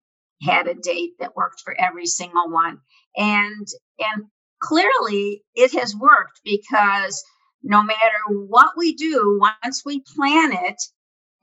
had 0.41 0.67
a 0.67 0.75
date 0.75 1.11
that 1.19 1.35
worked 1.35 1.61
for 1.61 1.75
every 1.77 2.05
single 2.05 2.49
one. 2.49 2.77
And 3.17 3.67
and 3.99 4.25
clearly 4.61 5.43
it 5.55 5.73
has 5.73 5.95
worked 5.95 6.39
because 6.45 7.23
no 7.63 7.83
matter 7.83 8.21
what 8.29 8.71
we 8.77 8.95
do, 8.95 9.39
once 9.63 9.83
we 9.85 10.01
plan 10.15 10.53
it, 10.53 10.81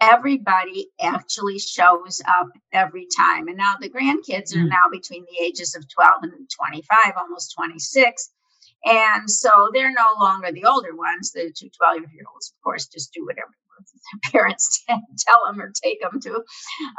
everybody 0.00 0.88
actually 1.00 1.58
shows 1.58 2.22
up 2.26 2.48
every 2.72 3.06
time. 3.16 3.48
And 3.48 3.56
now 3.56 3.74
the 3.80 3.90
grandkids 3.90 4.54
are 4.54 4.64
mm. 4.64 4.68
now 4.68 4.88
between 4.90 5.24
the 5.24 5.44
ages 5.44 5.74
of 5.74 5.88
12 5.88 6.22
and 6.22 6.32
25, 6.50 7.14
almost 7.16 7.54
26. 7.56 8.30
And 8.84 9.28
so 9.28 9.70
they're 9.72 9.92
no 9.92 10.14
longer 10.20 10.52
the 10.52 10.64
older 10.64 10.94
ones. 10.94 11.32
The 11.32 11.52
two 11.56 11.68
12 11.68 12.12
year 12.12 12.24
olds, 12.32 12.52
of 12.54 12.62
course, 12.62 12.86
just 12.86 13.12
do 13.12 13.26
whatever 13.26 13.50
their 14.32 14.32
parents 14.32 14.84
tell 15.18 15.44
them 15.46 15.60
or 15.60 15.72
take 15.82 16.00
them 16.00 16.20
to. 16.20 16.44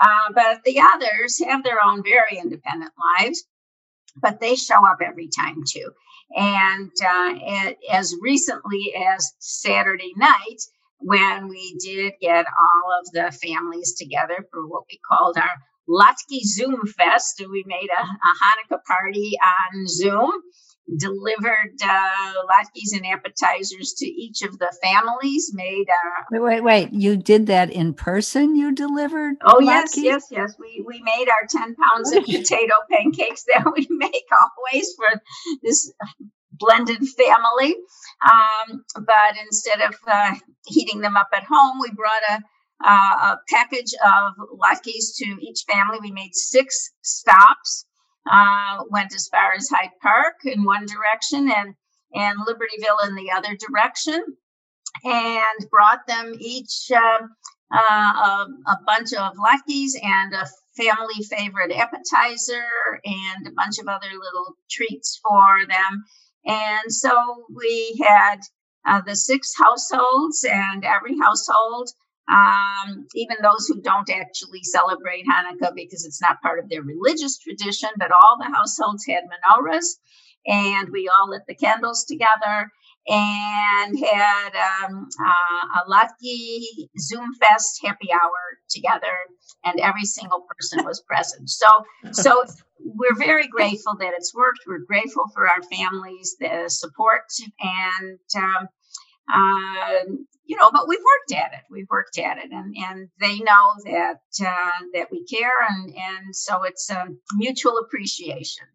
Uh, 0.01 0.33
but 0.33 0.63
the 0.65 0.81
others 0.81 1.41
have 1.45 1.63
their 1.63 1.79
own 1.83 2.03
very 2.03 2.37
independent 2.37 2.91
lives, 3.17 3.45
but 4.21 4.39
they 4.39 4.55
show 4.55 4.85
up 4.85 4.99
every 5.01 5.29
time 5.29 5.63
too. 5.67 5.91
And 6.35 6.91
uh, 7.03 7.73
as 7.91 8.15
recently 8.21 8.93
as 8.95 9.33
Saturday 9.39 10.13
night, 10.15 10.61
when 10.99 11.47
we 11.47 11.77
did 11.83 12.13
get 12.21 12.45
all 12.45 12.99
of 12.99 13.11
the 13.13 13.31
families 13.37 13.95
together 13.95 14.45
for 14.51 14.67
what 14.67 14.83
we 14.91 14.99
called 15.09 15.37
our 15.37 15.55
Latke 15.89 16.41
Zoom 16.43 16.85
Fest, 16.85 17.41
we 17.49 17.63
made 17.65 17.89
a, 17.89 18.01
a 18.01 18.75
Hanukkah 18.75 18.83
party 18.85 19.37
on 19.43 19.87
Zoom 19.87 20.31
delivered 20.97 21.75
uh, 21.83 22.33
latkes 22.49 22.93
and 22.93 23.05
appetizers 23.05 23.93
to 23.97 24.05
each 24.05 24.41
of 24.41 24.57
the 24.57 24.73
families. 24.81 25.51
Made 25.53 25.87
uh, 25.89 26.23
wait, 26.31 26.39
wait, 26.39 26.63
wait! 26.63 26.93
You 26.93 27.17
did 27.17 27.47
that 27.47 27.71
in 27.71 27.93
person? 27.93 28.55
You 28.55 28.73
delivered? 28.73 29.35
Oh 29.43 29.59
yes, 29.59 29.97
yes, 29.97 30.27
yes. 30.31 30.55
We 30.59 30.83
we 30.85 31.01
made 31.01 31.27
our 31.29 31.47
ten 31.49 31.75
pounds 31.75 32.11
of 32.13 32.25
potato 32.25 32.73
pancakes 32.89 33.45
that 33.53 33.65
we 33.75 33.87
make 33.89 34.25
always 34.31 34.93
for 34.95 35.21
this 35.63 35.91
blended 36.53 37.01
family. 37.07 37.75
Um, 38.29 38.83
but 38.95 39.35
instead 39.41 39.81
of 39.81 39.95
uh, 40.07 40.35
heating 40.65 41.01
them 41.01 41.15
up 41.15 41.29
at 41.33 41.43
home, 41.43 41.79
we 41.81 41.91
brought 41.91 42.23
a 42.29 42.39
uh, 42.81 43.33
a 43.33 43.37
package 43.49 43.93
of 44.05 44.33
latkes 44.57 45.15
to 45.17 45.25
each 45.41 45.65
family. 45.69 45.99
We 46.01 46.11
made 46.11 46.33
six 46.33 46.91
stops 47.01 47.85
uh, 48.29 48.83
went 48.89 49.13
as 49.13 49.27
far 49.27 49.53
as 49.53 49.69
Hyde 49.69 49.91
Park 50.01 50.35
in 50.45 50.63
one 50.63 50.85
direction 50.85 51.51
and 51.51 51.75
and 52.13 52.39
Libertyville 52.39 53.07
in 53.07 53.15
the 53.15 53.31
other 53.31 53.55
direction, 53.55 54.23
and 55.03 55.69
brought 55.69 56.07
them 56.07 56.33
each 56.39 56.91
uh, 56.91 57.19
uh, 57.71 57.77
a, 57.77 58.47
a, 58.67 58.79
bunch 58.83 59.13
of 59.13 59.33
latkes 59.35 59.91
and 60.01 60.33
a 60.33 60.47
family 60.75 61.23
favorite 61.29 61.71
appetizer 61.71 62.63
and 63.05 63.47
a 63.47 63.51
bunch 63.51 63.77
of 63.77 63.87
other 63.87 64.07
little 64.07 64.55
treats 64.71 65.19
for 65.23 65.67
them. 65.67 66.03
And 66.45 66.91
so 66.91 67.45
we 67.55 68.01
had 68.03 68.37
uh, 68.87 69.01
the 69.05 69.15
six 69.15 69.53
households, 69.55 70.43
and 70.49 70.83
every 70.83 71.17
household 71.19 71.89
um, 72.29 73.07
even 73.15 73.37
those 73.41 73.67
who 73.67 73.81
don't 73.81 74.09
actually 74.09 74.63
celebrate 74.63 75.25
Hanukkah 75.25 75.73
because 75.75 76.05
it's 76.05 76.21
not 76.21 76.41
part 76.41 76.59
of 76.59 76.69
their 76.69 76.83
religious 76.83 77.37
tradition, 77.39 77.89
but 77.97 78.11
all 78.11 78.37
the 78.37 78.53
households 78.53 79.05
had 79.05 79.23
menorahs 79.23 79.95
and 80.47 80.89
we 80.91 81.09
all 81.09 81.29
lit 81.29 81.41
the 81.47 81.55
candles 81.55 82.05
together 82.05 82.71
and 83.07 83.99
had 83.99 84.51
um, 84.55 85.07
uh, 85.25 85.79
a 85.81 85.89
Latke 85.89 86.89
Zoom 86.99 87.33
Fest 87.35 87.79
happy 87.83 88.09
hour 88.13 88.59
together, 88.69 89.15
and 89.63 89.79
every 89.79 90.05
single 90.05 90.45
person 90.47 90.85
was 90.85 91.01
present. 91.01 91.49
So, 91.49 91.65
so 92.11 92.43
we're 92.79 93.15
very 93.15 93.47
grateful 93.47 93.95
that 93.99 94.13
it's 94.15 94.33
worked. 94.35 94.59
We're 94.67 94.85
grateful 94.85 95.25
for 95.33 95.47
our 95.47 95.61
families, 95.63 96.35
the 96.39 96.65
support, 96.67 97.23
and 97.59 98.19
um, 98.35 98.67
uh, 99.33 100.13
you 100.49 100.57
know, 100.57 100.71
but 100.71 100.87
we've 100.87 100.97
worked 100.97 101.39
at 101.39 101.53
it. 101.53 101.63
We've 101.69 101.89
worked 101.91 102.17
at 102.17 102.39
it, 102.39 102.51
and 102.51 102.75
and 102.75 103.07
they 103.21 103.37
know 103.37 103.75
that 103.85 104.19
uh, 104.41 104.85
that 104.93 105.11
we 105.11 105.23
care, 105.25 105.53
and 105.69 105.93
and 105.95 106.35
so 106.35 106.63
it's 106.63 106.89
a 106.89 107.05
mutual 107.35 107.77
appreciation. 107.77 108.65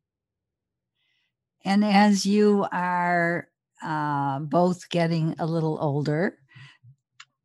And 1.64 1.84
as 1.84 2.24
you 2.24 2.64
are 2.70 3.48
uh, 3.82 4.38
both 4.38 4.88
getting 4.88 5.34
a 5.40 5.46
little 5.46 5.76
older, 5.80 6.38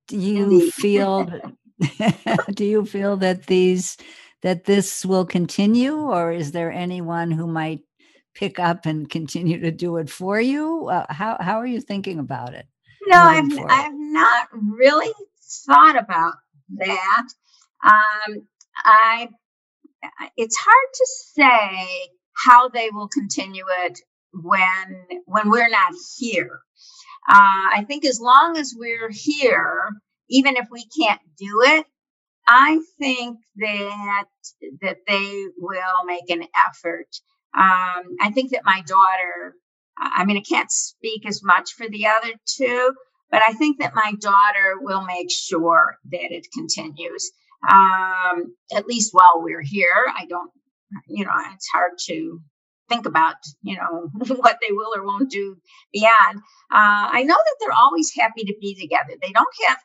do 0.07 0.19
you 0.19 0.69
feel 0.69 1.57
do 2.53 2.65
you 2.65 2.85
feel 2.85 3.17
that 3.17 3.47
these 3.47 3.97
that 4.43 4.65
this 4.65 5.03
will 5.03 5.25
continue 5.25 5.95
or 5.95 6.31
is 6.31 6.51
there 6.51 6.71
anyone 6.71 7.31
who 7.31 7.47
might 7.47 7.79
pick 8.35 8.59
up 8.59 8.85
and 8.85 9.09
continue 9.09 9.59
to 9.59 9.71
do 9.71 9.97
it 9.97 10.09
for 10.09 10.39
you 10.39 10.87
uh, 10.89 11.05
how 11.09 11.37
how 11.39 11.57
are 11.57 11.65
you 11.65 11.79
thinking 11.79 12.19
about 12.19 12.53
it 12.53 12.67
no 13.09 13.17
i've 13.17 13.51
i've 13.69 13.93
not 13.95 14.47
really 14.53 15.13
thought 15.67 15.97
about 15.97 16.33
that. 16.77 17.27
Um 17.83 18.47
i 18.77 19.29
it's 20.37 20.57
hard 20.57 20.93
to 20.93 21.07
say 21.35 21.87
how 22.45 22.69
they 22.69 22.89
will 22.91 23.09
continue 23.09 23.65
it 23.85 23.99
when 24.33 25.21
when 25.25 25.49
we're 25.49 25.69
not 25.69 25.93
here. 26.17 26.61
Uh, 27.29 27.67
i 27.79 27.85
think 27.87 28.05
as 28.05 28.19
long 28.21 28.57
as 28.57 28.73
we're 28.77 29.11
here 29.11 29.89
even 30.29 30.57
if 30.57 30.67
we 30.71 30.85
can't 30.85 31.21
do 31.37 31.61
it, 31.63 31.85
I 32.47 32.79
think 32.99 33.39
that 33.57 34.25
that 34.81 34.97
they 35.07 35.45
will 35.57 36.05
make 36.05 36.29
an 36.29 36.43
effort. 36.67 37.07
Um, 37.57 38.17
I 38.21 38.31
think 38.33 38.51
that 38.51 38.61
my 38.65 38.81
daughter, 38.87 39.55
I 40.19 40.25
mean, 40.25 40.35
I 40.35 40.41
can't 40.41 40.69
speak 40.69 41.25
as 41.25 41.41
much 41.41 41.71
for 41.77 41.87
the 41.87 42.07
other 42.07 42.33
two, 42.45 42.93
but 43.31 43.41
I 43.41 43.53
think 43.53 43.79
that 43.79 43.95
my 43.95 44.13
daughter 44.19 44.75
will 44.81 45.05
make 45.05 45.31
sure 45.31 45.95
that 46.11 46.31
it 46.33 46.47
continues. 46.53 47.31
Um, 47.69 48.53
at 48.75 48.85
least 48.85 49.13
while 49.13 49.41
we're 49.41 49.63
here, 49.63 50.05
I 50.13 50.25
don't, 50.25 50.51
you 51.07 51.23
know, 51.23 51.31
it's 51.53 51.69
hard 51.69 51.93
to 52.07 52.41
think 52.89 53.05
about, 53.05 53.35
you 53.61 53.77
know, 53.77 54.09
what 54.35 54.57
they 54.61 54.73
will 54.73 54.93
or 54.93 55.05
won't 55.05 55.31
do 55.31 55.55
beyond. 55.93 56.39
Uh, 56.69 57.07
I 57.13 57.23
know 57.23 57.35
that 57.35 57.55
they're 57.61 57.77
always 57.77 58.11
happy 58.13 58.43
to 58.43 58.55
be 58.59 58.75
together. 58.75 59.17
They 59.21 59.31
don't 59.31 59.47
have 59.67 59.77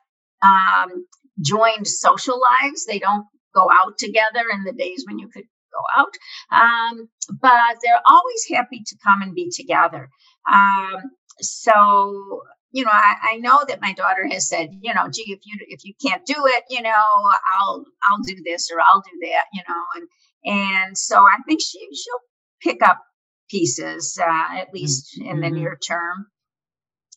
um, 0.43 1.07
joined 1.41 1.87
social 1.87 2.41
lives. 2.41 2.87
They 2.87 2.99
don't 2.99 3.27
go 3.55 3.69
out 3.71 3.99
together 3.99 4.47
in 4.53 4.65
the 4.65 4.73
days 4.73 5.05
when 5.07 5.21
you 5.21 5.29
could 5.29 5.45
go 5.75 6.01
out, 6.01 6.15
um, 6.53 7.09
but 7.41 7.77
they're 7.83 8.03
always 8.09 8.45
happy 8.51 8.83
to 8.87 8.97
come 9.05 9.23
and 9.23 9.35
be 9.35 9.51
together. 9.51 10.09
Um, 10.51 11.11
so 11.41 12.43
you 12.75 12.85
know, 12.85 12.91
I, 12.93 13.35
I, 13.35 13.37
know 13.37 13.61
that 13.69 13.81
my 13.81 13.93
daughter 13.93 14.27
has 14.33 14.49
said, 14.49 14.71
you 14.83 14.93
know, 14.93 15.09
gee, 15.09 15.33
if 15.33 15.39
you 15.45 15.57
if 15.69 15.85
you 15.85 15.95
can't 16.05 16.27
do 16.27 16.35
it, 16.37 16.65
you 16.69 16.83
know, 16.83 16.91
I'll 16.91 17.85
I'll 18.11 18.23
do 18.25 18.35
this 18.45 18.69
or 18.69 18.81
I'll 18.81 19.01
do 19.01 19.29
that, 19.29 19.45
you 19.53 19.63
know, 19.69 19.83
and 19.95 20.09
and 20.45 20.99
so 20.99 21.21
I 21.21 21.37
think 21.47 21.61
she 21.63 21.79
she'll 21.79 22.73
pick 22.73 22.83
up 22.83 23.01
pieces 23.49 24.19
uh, 24.21 24.59
at 24.59 24.75
least 24.75 25.17
in 25.21 25.39
the 25.39 25.47
mm-hmm. 25.47 25.55
near 25.55 25.79
term. 25.87 26.27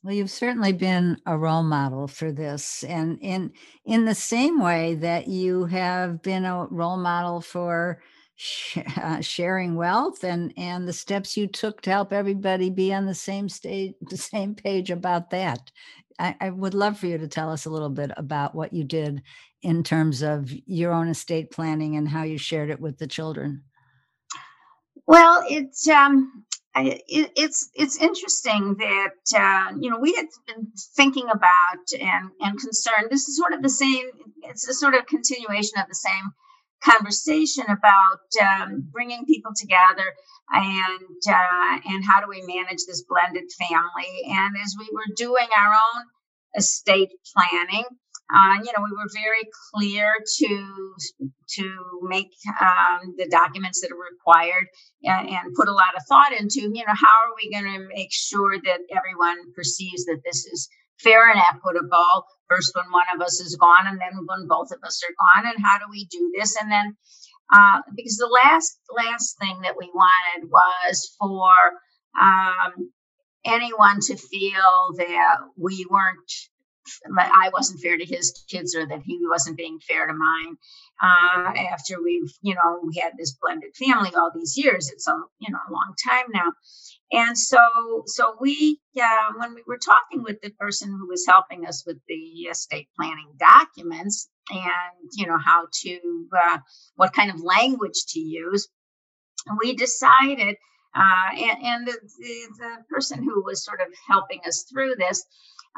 Well, 0.04 0.14
you've 0.14 0.30
certainly 0.30 0.74
been 0.74 1.18
a 1.26 1.36
role 1.36 1.64
model 1.64 2.08
for 2.08 2.32
this, 2.32 2.84
and 2.84 3.18
in 3.20 3.52
in 3.84 4.06
the 4.06 4.16
same 4.16 4.62
way 4.62 4.94
that 4.96 5.28
you 5.28 5.66
have 5.66 6.22
been 6.22 6.46
a 6.46 6.68
role 6.68 6.98
model 6.98 7.42
for 7.42 8.00
uh, 8.98 9.22
sharing 9.22 9.76
wealth 9.76 10.24
and 10.24 10.54
and 10.58 10.88
the 10.88 10.94
steps 10.94 11.36
you 11.36 11.48
took 11.48 11.82
to 11.82 11.90
help 11.90 12.14
everybody 12.14 12.70
be 12.70 12.94
on 12.94 13.06
the 13.06 13.16
same 13.16 13.50
stage, 13.50 13.94
the 14.10 14.18
same 14.18 14.56
page 14.56 14.92
about 14.92 15.30
that. 15.32 15.72
I, 16.20 16.36
I 16.42 16.50
would 16.50 16.74
love 16.74 17.00
for 17.00 17.08
you 17.08 17.18
to 17.18 17.28
tell 17.28 17.52
us 17.52 17.66
a 17.66 17.70
little 17.70 17.90
bit 17.90 18.12
about 18.18 18.56
what 18.56 18.74
you 18.74 18.84
did 18.84 19.22
in 19.62 19.84
terms 19.84 20.24
of 20.24 20.52
your 20.66 20.92
own 20.92 21.08
estate 21.10 21.52
planning 21.52 21.96
and 21.96 22.08
how 22.10 22.24
you 22.24 22.38
shared 22.38 22.70
it 22.70 22.80
with 22.80 22.98
the 22.98 23.08
children. 23.08 23.64
Well, 25.06 25.44
it's 25.48 25.88
um, 25.88 26.46
it, 26.76 27.02
it's 27.08 27.70
it's 27.74 28.02
interesting 28.02 28.76
that 28.80 29.14
uh, 29.36 29.74
you 29.80 29.90
know 29.90 30.00
we 30.00 30.14
had 30.14 30.28
been 30.48 30.68
thinking 30.96 31.28
about 31.30 31.92
and 32.00 32.30
and 32.42 32.60
concerned. 32.60 33.08
This 33.10 33.28
is 33.28 33.38
sort 33.38 33.54
of 33.54 33.62
the 33.62 33.70
same. 33.70 34.06
It's 34.44 34.68
a 34.68 34.74
sort 34.74 34.96
of 34.96 35.06
continuation 35.08 35.80
of 35.80 35.88
the 35.88 35.96
same 35.96 36.34
conversation 36.84 37.66
about 37.66 38.22
um, 38.42 38.88
bringing 38.92 39.26
people 39.26 39.52
together 39.56 40.14
and 40.52 41.22
uh, 41.28 41.80
and 41.86 42.06
how 42.06 42.22
do 42.22 42.28
we 42.30 42.42
manage 42.42 42.86
this 42.88 43.04
blended 43.08 43.50
family. 43.60 44.12
And 44.28 44.56
as 44.64 44.76
we 44.78 44.90
were 44.94 45.14
doing 45.16 45.48
our 45.58 45.74
own 45.74 46.04
estate 46.56 47.10
planning, 47.36 47.86
uh, 48.34 48.56
you 48.60 48.72
know, 48.76 48.84
we 48.84 48.92
were 48.92 49.10
very 49.14 49.48
clear 49.74 50.12
to 50.40 50.96
to 51.56 52.00
make 52.04 52.32
um, 52.60 53.16
the 53.18 53.28
documents 53.30 53.82
that 53.82 53.92
are 53.92 54.12
required 54.12 54.68
and, 55.04 55.30
and, 55.30 55.56
put 55.56 55.70
a 55.70 55.72
lot 55.72 55.96
of 55.96 56.04
thought 56.10 56.34
into. 56.34 56.62
You 56.62 56.84
know, 56.86 56.94
how 56.94 57.08
are 57.24 57.36
we 57.42 57.50
going 57.52 57.74
to 57.74 57.88
make 57.96 58.12
sure 58.12 58.58
that 58.60 58.80
everyone 58.92 59.54
perceives 59.56 60.06
that 60.06 60.20
this 60.26 60.46
is 60.46 60.68
fair 61.00 61.30
and 61.30 61.40
equitable? 61.40 62.26
First, 62.50 62.76
when 62.76 62.92
one 62.92 63.06
of 63.14 63.22
us 63.22 63.40
is 63.40 63.56
gone, 63.56 63.88
and 63.88 64.00
then 64.00 64.26
when 64.26 64.48
both 64.48 64.72
of 64.72 64.80
us 64.84 65.02
are 65.04 65.42
gone, 65.42 65.52
and 65.52 65.64
how 65.64 65.78
do 65.78 65.86
we 65.90 66.06
do 66.06 66.32
this? 66.38 66.56
And 66.56 66.72
then, 66.72 66.96
uh, 67.54 67.82
because 67.96 68.18
the 68.18 68.28
last 68.28 68.80
last 68.96 69.38
thing 69.40 69.62
that 69.62 69.76
we 69.78 69.90
wanted 69.94 70.50
was 70.50 71.16
for 71.20 71.50
um, 72.22 72.92
anyone 73.46 74.00
to 74.02 74.16
feel 74.16 74.94
that 74.98 75.38
we 75.58 75.86
weren't 75.90 76.32
I 77.18 77.50
wasn't 77.54 77.82
fair 77.82 77.98
to 77.98 78.06
his 78.06 78.44
kids 78.50 78.76
or 78.76 78.86
that 78.86 79.02
he 79.04 79.20
wasn't 79.28 79.58
being 79.58 79.80
fair 79.80 80.08
to 80.08 80.14
mine. 80.14 80.58
Uh, 81.02 81.54
after 81.72 82.02
we've, 82.02 82.32
you 82.42 82.56
know, 82.56 82.80
we 82.84 83.00
had 83.00 83.14
this 83.18 83.36
blended 83.40 83.76
family 83.76 84.12
all 84.16 84.32
these 84.34 84.58
years, 84.58 84.90
it's 84.90 85.08
a, 85.08 85.14
you 85.40 85.52
know, 85.52 85.60
a 85.70 85.72
long 85.72 85.94
time 86.08 86.26
now. 86.34 86.52
And 87.12 87.38
so, 87.38 87.60
so 88.06 88.36
we, 88.42 88.80
uh, 89.00 89.34
when 89.38 89.54
we 89.54 89.64
were 89.68 89.78
talking 89.78 90.24
with 90.24 90.42
the 90.42 90.50
person 90.52 90.90
who 90.90 91.08
was 91.08 91.26
helping 91.28 91.66
us 91.66 91.84
with 91.86 91.98
the 92.08 92.16
estate 92.50 92.90
planning 92.98 93.32
documents 93.40 94.30
and, 94.50 95.10
you 95.14 95.28
know, 95.28 95.38
how 95.38 95.68
to, 95.84 96.28
uh, 96.36 96.58
what 96.96 97.14
kind 97.14 97.32
of 97.32 97.42
language 97.42 98.06
to 98.10 98.20
use, 98.20 98.68
we 99.60 99.76
decided 99.76 100.58
uh, 100.96 101.30
and, 101.32 101.64
and 101.64 101.88
the, 101.88 101.92
the, 101.92 102.48
the, 102.58 102.70
person 102.90 103.24
who 103.24 103.44
was 103.44 103.64
sort 103.64 103.82
of 103.82 103.88
helping 104.08 104.40
us 104.48 104.64
through 104.64 104.96
this 104.98 105.24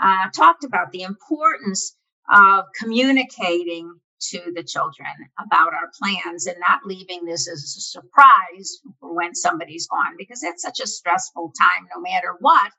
uh, 0.02 0.30
talked 0.36 0.64
about 0.64 0.92
the 0.92 1.04
importance 1.04 1.96
of 2.32 2.66
communicating 2.78 4.00
to 4.22 4.52
the 4.54 4.64
children 4.64 5.08
about 5.40 5.74
our 5.74 5.90
plans 5.98 6.46
and 6.46 6.58
not 6.60 6.86
leaving 6.86 7.26
this 7.26 7.48
as 7.48 7.64
a 7.64 7.82
surprise 7.82 8.80
when 9.00 9.34
somebody's 9.34 9.88
gone 9.88 10.16
because 10.18 10.44
it's 10.44 10.62
such 10.62 10.80
a 10.82 10.88
stressful 10.88 11.54
time 11.60 11.88
no 11.96 12.02
matter 12.02 12.36
what. 12.40 12.72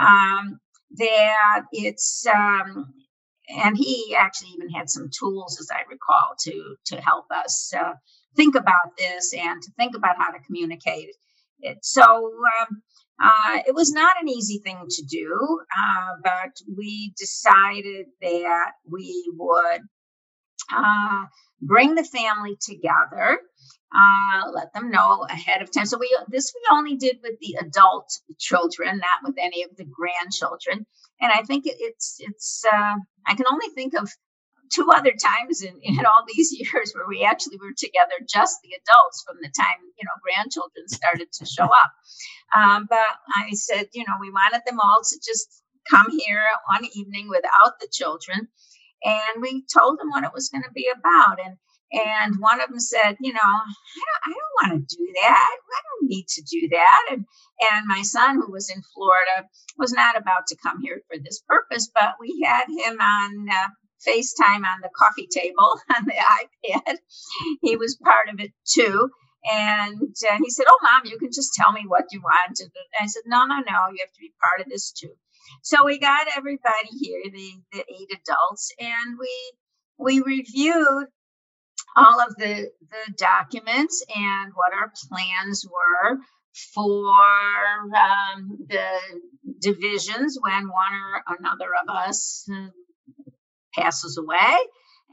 Um, 0.00 0.60
that 0.92 1.62
it's 1.72 2.26
um, 2.26 2.94
and 3.48 3.76
he 3.76 4.14
actually 4.16 4.50
even 4.50 4.70
had 4.70 4.88
some 4.88 5.10
tools 5.16 5.58
as 5.60 5.68
i 5.72 5.80
recall 5.90 6.34
to 6.38 6.76
to 6.84 7.00
help 7.00 7.26
us 7.30 7.72
uh, 7.76 7.92
think 8.36 8.54
about 8.54 8.96
this 8.98 9.34
and 9.34 9.60
to 9.62 9.70
think 9.72 9.96
about 9.96 10.16
how 10.18 10.30
to 10.30 10.38
communicate 10.46 11.08
it. 11.60 11.78
So 11.82 12.02
um, 12.02 12.82
uh, 13.22 13.60
it 13.66 13.74
was 13.74 13.92
not 13.92 14.20
an 14.20 14.28
easy 14.28 14.58
thing 14.58 14.78
to 14.88 15.02
do, 15.04 15.60
uh, 15.76 16.20
but 16.22 16.52
we 16.76 17.14
decided 17.18 18.06
that 18.20 18.72
we 18.90 19.24
would 19.36 19.80
uh, 20.74 21.24
bring 21.62 21.94
the 21.94 22.04
family 22.04 22.56
together, 22.60 23.38
uh, 23.94 24.50
let 24.52 24.72
them 24.74 24.90
know 24.90 25.26
ahead 25.30 25.62
of 25.62 25.72
time. 25.72 25.86
So 25.86 25.98
we 25.98 26.14
this 26.28 26.52
we 26.54 26.76
only 26.76 26.96
did 26.96 27.18
with 27.22 27.38
the 27.40 27.56
adult 27.60 28.12
children, 28.38 28.98
not 28.98 29.22
with 29.22 29.36
any 29.38 29.62
of 29.62 29.70
the 29.76 29.84
grandchildren. 29.86 30.86
And 31.20 31.32
I 31.32 31.42
think 31.42 31.66
it, 31.66 31.76
it's 31.78 32.16
it's 32.18 32.64
uh, 32.70 32.96
I 33.26 33.34
can 33.34 33.46
only 33.50 33.68
think 33.74 33.94
of 33.94 34.10
two 34.72 34.88
other 34.92 35.12
times 35.12 35.62
in, 35.62 35.78
in 35.82 36.06
all 36.06 36.24
these 36.26 36.52
years 36.58 36.92
where 36.94 37.08
we 37.08 37.24
actually 37.24 37.58
were 37.58 37.74
together, 37.76 38.14
just 38.28 38.58
the 38.62 38.70
adults 38.74 39.24
from 39.26 39.36
the 39.40 39.50
time, 39.50 39.80
you 39.98 40.04
know, 40.04 40.16
grandchildren 40.22 40.88
started 40.88 41.32
to 41.32 41.46
show 41.46 41.64
up. 41.64 41.92
Um, 42.54 42.86
but 42.88 43.06
I 43.36 43.52
said, 43.52 43.88
you 43.92 44.04
know, 44.06 44.14
we 44.20 44.30
wanted 44.30 44.62
them 44.66 44.80
all 44.80 45.02
to 45.02 45.16
just 45.24 45.62
come 45.90 46.06
here 46.10 46.42
one 46.72 46.86
evening 46.94 47.28
without 47.28 47.78
the 47.80 47.88
children. 47.90 48.48
And 49.04 49.42
we 49.42 49.64
told 49.72 49.98
them 49.98 50.10
what 50.10 50.24
it 50.24 50.32
was 50.34 50.48
going 50.48 50.64
to 50.64 50.72
be 50.74 50.90
about. 50.94 51.38
And 51.44 51.56
and 51.92 52.40
one 52.40 52.60
of 52.60 52.68
them 52.68 52.80
said, 52.80 53.16
you 53.20 53.32
know, 53.32 53.40
I 53.40 53.46
don't, 53.46 54.22
I 54.26 54.34
don't 54.34 54.72
want 54.72 54.88
to 54.88 54.96
do 54.96 55.06
that. 55.22 55.56
I 55.56 55.80
don't 56.00 56.08
need 56.10 56.26
to 56.28 56.42
do 56.42 56.68
that. 56.72 57.06
And 57.12 57.24
and 57.70 57.86
my 57.86 58.02
son, 58.02 58.36
who 58.36 58.50
was 58.50 58.70
in 58.70 58.82
Florida, 58.94 59.48
was 59.78 59.92
not 59.92 60.16
about 60.16 60.48
to 60.48 60.56
come 60.62 60.80
here 60.82 61.00
for 61.08 61.18
this 61.18 61.42
purpose, 61.46 61.90
but 61.94 62.14
we 62.20 62.44
had 62.44 62.66
him 62.68 63.00
on 63.00 63.46
uh, 63.50 63.68
FaceTime 64.06 64.64
on 64.64 64.80
the 64.82 64.90
coffee 64.96 65.28
table 65.30 65.80
on 65.96 66.04
the 66.04 66.14
iPad. 66.14 66.96
He 67.62 67.76
was 67.76 67.98
part 68.02 68.28
of 68.32 68.40
it 68.40 68.52
too. 68.66 69.10
And 69.48 70.00
uh, 70.00 70.38
he 70.42 70.50
said, 70.50 70.66
Oh, 70.68 70.78
mom, 70.82 71.02
you 71.04 71.18
can 71.18 71.30
just 71.32 71.54
tell 71.54 71.72
me 71.72 71.84
what 71.86 72.06
you 72.10 72.20
want. 72.20 72.58
And 72.58 72.70
I 73.00 73.06
said, 73.06 73.22
No, 73.26 73.46
no, 73.46 73.56
no, 73.56 73.88
you 73.90 73.98
have 74.00 74.12
to 74.12 74.20
be 74.20 74.32
part 74.42 74.60
of 74.60 74.70
this 74.70 74.92
too. 74.92 75.12
So 75.62 75.84
we 75.84 75.98
got 76.00 76.26
everybody 76.36 76.88
here, 77.00 77.22
the, 77.32 77.52
the 77.72 77.84
eight 77.88 78.10
adults, 78.12 78.72
and 78.80 79.16
we 79.18 79.52
we 79.98 80.20
reviewed 80.20 81.06
all 81.96 82.20
of 82.20 82.36
the, 82.36 82.70
the 82.80 83.12
documents 83.16 84.04
and 84.14 84.52
what 84.54 84.72
our 84.74 84.92
plans 85.08 85.66
were 85.66 86.18
for 86.74 87.12
um, 87.94 88.58
the 88.68 88.88
divisions 89.60 90.38
when 90.40 90.68
one 90.68 90.92
or 90.92 91.36
another 91.38 91.70
of 91.82 91.94
us 91.94 92.48
passes 93.76 94.18
away, 94.18 94.56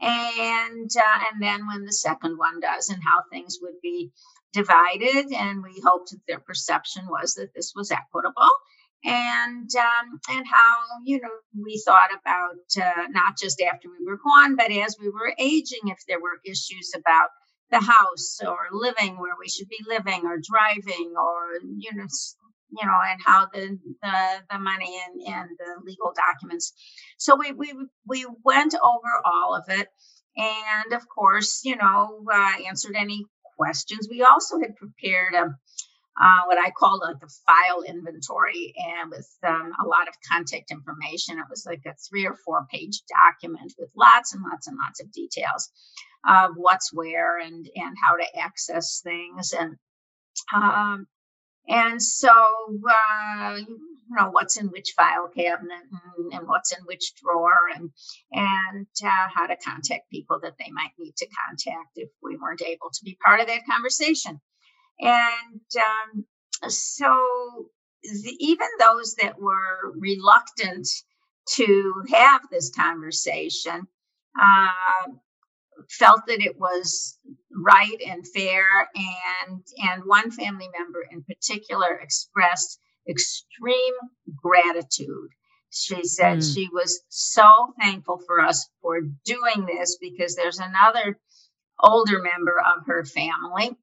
and 0.00 0.90
uh, 0.96 1.18
and 1.32 1.42
then 1.42 1.66
when 1.66 1.84
the 1.84 1.92
second 1.92 2.38
one 2.38 2.60
does, 2.60 2.88
and 2.88 3.02
how 3.02 3.22
things 3.30 3.58
would 3.62 3.80
be 3.82 4.10
divided. 4.52 5.32
And 5.32 5.62
we 5.62 5.82
hoped 5.84 6.10
that 6.10 6.20
their 6.26 6.40
perception 6.40 7.06
was 7.06 7.34
that 7.34 7.54
this 7.54 7.72
was 7.76 7.90
equitable 7.90 8.50
and 9.04 9.70
um, 9.76 10.20
and 10.30 10.46
how 10.50 10.76
you 11.04 11.20
know 11.20 11.28
we 11.62 11.82
thought 11.84 12.10
about 12.18 12.82
uh, 12.82 13.06
not 13.10 13.36
just 13.38 13.60
after 13.60 13.88
we 13.88 14.04
were 14.06 14.18
gone, 14.18 14.56
but 14.56 14.70
as 14.70 14.96
we 14.98 15.10
were 15.10 15.34
aging, 15.38 15.86
if 15.88 15.98
there 16.08 16.20
were 16.20 16.40
issues 16.44 16.92
about 16.96 17.28
the 17.70 17.80
house 17.80 18.40
or 18.46 18.68
living 18.72 19.18
where 19.18 19.34
we 19.38 19.48
should 19.48 19.68
be 19.68 19.78
living 19.88 20.22
or 20.24 20.38
driving 20.38 21.12
or 21.16 21.60
you 21.78 21.94
know 21.94 22.06
you 22.78 22.86
know 22.86 22.98
and 23.08 23.20
how 23.24 23.46
the 23.52 23.78
the, 24.02 24.42
the 24.50 24.58
money 24.58 25.00
and, 25.06 25.34
and 25.34 25.50
the 25.58 25.84
legal 25.84 26.12
documents 26.14 26.72
so 27.18 27.36
we 27.36 27.52
we 27.52 27.72
we 28.06 28.26
went 28.44 28.74
over 28.74 29.22
all 29.24 29.54
of 29.54 29.64
it 29.68 29.88
and 30.36 30.92
of 30.92 31.08
course 31.08 31.62
you 31.64 31.76
know 31.76 32.24
uh, 32.32 32.52
answered 32.66 32.96
any 32.96 33.24
questions 33.56 34.08
we 34.10 34.22
also 34.22 34.58
had 34.58 34.74
prepared 34.76 35.34
a 35.34 35.54
uh, 36.20 36.42
what 36.46 36.58
I 36.58 36.70
call 36.70 37.00
like 37.00 37.18
the 37.18 37.32
file 37.44 37.82
inventory 37.82 38.72
and 38.76 39.10
with 39.10 39.28
um, 39.44 39.72
a 39.84 39.86
lot 39.86 40.06
of 40.06 40.14
contact 40.30 40.70
information. 40.70 41.38
It 41.38 41.46
was 41.50 41.66
like 41.66 41.82
a 41.86 41.94
three 42.08 42.24
or 42.24 42.36
four 42.44 42.66
page 42.70 43.02
document 43.08 43.74
with 43.78 43.90
lots 43.96 44.32
and 44.32 44.42
lots 44.48 44.68
and 44.68 44.76
lots 44.76 45.00
of 45.02 45.10
details 45.10 45.70
of 46.26 46.52
what's 46.56 46.92
where 46.92 47.38
and 47.38 47.68
and 47.74 47.96
how 48.00 48.16
to 48.16 48.38
access 48.38 49.00
things 49.02 49.52
and 49.52 49.76
um, 50.54 51.06
and 51.68 52.02
so 52.02 52.30
uh, 52.30 53.56
you 53.56 54.16
know 54.16 54.30
what's 54.30 54.58
in 54.58 54.66
which 54.66 54.94
file 54.96 55.28
cabinet 55.34 55.80
and, 56.18 56.32
and 56.32 56.48
what's 56.48 56.72
in 56.76 56.84
which 56.84 57.14
drawer 57.16 57.54
and 57.74 57.90
and 58.32 58.86
uh, 59.04 59.28
how 59.34 59.46
to 59.46 59.56
contact 59.56 60.10
people 60.10 60.38
that 60.42 60.54
they 60.58 60.70
might 60.70 60.92
need 60.98 61.16
to 61.16 61.26
contact 61.46 61.90
if 61.96 62.10
we 62.22 62.36
weren't 62.36 62.62
able 62.62 62.90
to 62.92 63.04
be 63.04 63.16
part 63.24 63.40
of 63.40 63.46
that 63.46 63.66
conversation. 63.70 64.40
And 65.00 65.60
um, 65.76 66.24
so 66.68 67.68
the, 68.02 68.36
even 68.38 68.68
those 68.78 69.14
that 69.16 69.40
were 69.40 69.92
reluctant 69.96 70.88
to 71.56 72.02
have 72.12 72.42
this 72.50 72.70
conversation 72.70 73.86
uh, 74.40 75.12
felt 75.90 76.22
that 76.26 76.40
it 76.40 76.58
was 76.58 77.18
right 77.54 78.00
and 78.06 78.26
fair 78.28 78.64
and 78.94 79.62
and 79.78 80.02
one 80.06 80.30
family 80.30 80.68
member 80.76 81.04
in 81.10 81.22
particular 81.22 81.94
expressed 81.94 82.80
extreme 83.08 83.94
gratitude 84.34 85.30
she 85.70 86.04
said 86.04 86.38
mm. 86.38 86.54
she 86.54 86.68
was 86.72 87.02
so 87.08 87.74
thankful 87.80 88.20
for 88.26 88.40
us 88.40 88.68
for 88.80 89.00
doing 89.24 89.66
this 89.66 89.98
because 90.00 90.36
there's 90.36 90.58
another 90.58 91.18
older 91.80 92.20
member 92.22 92.60
of 92.60 92.86
her 92.86 93.04
family 93.04 93.76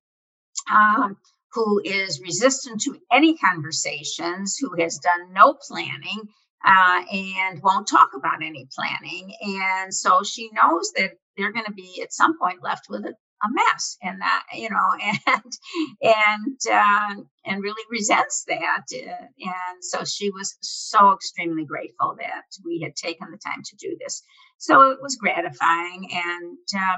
um, 0.73 1.17
who 1.53 1.81
is 1.83 2.21
resistant 2.21 2.81
to 2.81 2.97
any 3.11 3.37
conversations, 3.37 4.57
who 4.57 4.81
has 4.81 4.99
done 4.99 5.33
no 5.33 5.53
planning, 5.53 6.21
uh, 6.65 7.01
and 7.11 7.61
won't 7.61 7.87
talk 7.87 8.11
about 8.15 8.43
any 8.43 8.67
planning. 8.73 9.33
And 9.41 9.93
so 9.93 10.21
she 10.23 10.49
knows 10.53 10.91
that 10.95 11.11
they're 11.35 11.51
going 11.51 11.65
to 11.65 11.73
be 11.73 12.01
at 12.01 12.13
some 12.13 12.37
point 12.39 12.63
left 12.63 12.87
with 12.89 13.05
a, 13.05 13.13
a 13.43 13.47
mess, 13.51 13.97
and 14.01 14.21
that 14.21 14.43
you 14.53 14.69
know, 14.69 14.95
and 15.27 15.53
and 16.01 16.57
uh, 16.71 17.21
and 17.45 17.63
really 17.63 17.83
resents 17.89 18.45
that. 18.47 18.85
Uh, 18.93 19.25
and 19.39 19.81
so 19.81 20.03
she 20.05 20.29
was 20.29 20.55
so 20.61 21.13
extremely 21.13 21.65
grateful 21.65 22.15
that 22.19 22.43
we 22.65 22.81
had 22.81 22.95
taken 22.95 23.31
the 23.31 23.37
time 23.37 23.61
to 23.63 23.75
do 23.77 23.97
this. 23.99 24.23
So 24.57 24.91
it 24.91 24.99
was 25.01 25.15
gratifying, 25.15 26.09
and 26.11 26.57
uh, 26.77 26.97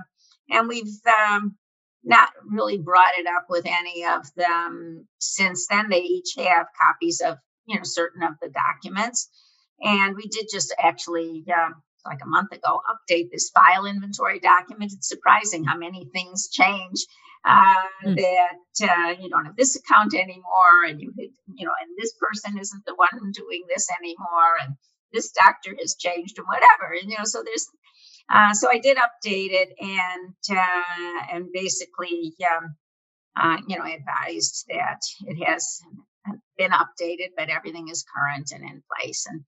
and 0.49 0.67
we've 0.67 0.99
um, 1.29 1.55
not 2.03 2.29
really 2.45 2.77
brought 2.77 3.17
it 3.17 3.27
up 3.27 3.45
with 3.49 3.65
any 3.65 4.05
of 4.05 4.25
them 4.35 5.07
since 5.19 5.67
then. 5.67 5.89
They 5.89 6.01
each 6.01 6.33
have 6.37 6.67
copies 6.79 7.21
of, 7.21 7.37
you 7.65 7.77
know, 7.77 7.83
certain 7.83 8.23
of 8.23 8.33
the 8.41 8.49
documents. 8.49 9.29
And 9.81 10.15
we 10.15 10.27
did 10.27 10.47
just 10.51 10.73
actually, 10.77 11.45
uh, 11.49 11.71
like 12.05 12.19
a 12.23 12.27
month 12.27 12.51
ago, 12.51 12.81
update 12.89 13.29
this 13.31 13.51
file 13.51 13.85
inventory 13.85 14.39
document. 14.39 14.93
It's 14.93 15.07
surprising 15.07 15.63
how 15.63 15.77
many 15.77 16.05
things 16.13 16.49
change. 16.49 17.05
Uh, 17.45 17.83
mm. 18.05 18.15
That 18.15 18.89
uh, 18.89 19.21
you 19.21 19.29
don't 19.29 19.45
have 19.45 19.57
this 19.57 19.75
account 19.75 20.13
anymore, 20.13 20.85
and 20.87 21.01
you, 21.01 21.11
you 21.17 21.65
know, 21.65 21.73
and 21.81 21.91
this 21.97 22.13
person 22.13 22.57
isn't 22.57 22.85
the 22.85 22.95
one 22.95 23.31
doing 23.33 23.63
this 23.67 23.89
anymore, 23.99 24.55
and 24.65 24.75
this 25.11 25.31
doctor 25.31 25.75
has 25.77 25.95
changed, 25.95 26.37
and 26.37 26.47
whatever. 26.47 26.93
And 26.93 27.11
you 27.11 27.17
know, 27.17 27.25
so 27.25 27.43
there's 27.43 27.67
uh, 28.29 28.53
so 28.53 28.69
I 28.71 28.79
did 28.79 28.97
update 28.97 29.51
it 29.51 29.73
and 29.79 30.57
uh, 30.57 31.33
and 31.33 31.47
basically, 31.53 32.33
um, 32.49 32.75
uh, 33.35 33.57
you 33.67 33.77
know, 33.77 33.83
advised 33.83 34.65
that 34.69 35.01
it 35.25 35.43
has 35.43 35.81
been 36.57 36.71
updated, 36.71 37.31
but 37.35 37.49
everything 37.49 37.89
is 37.89 38.05
current 38.15 38.51
and 38.51 38.63
in 38.63 38.83
place. 38.89 39.25
And 39.29 39.43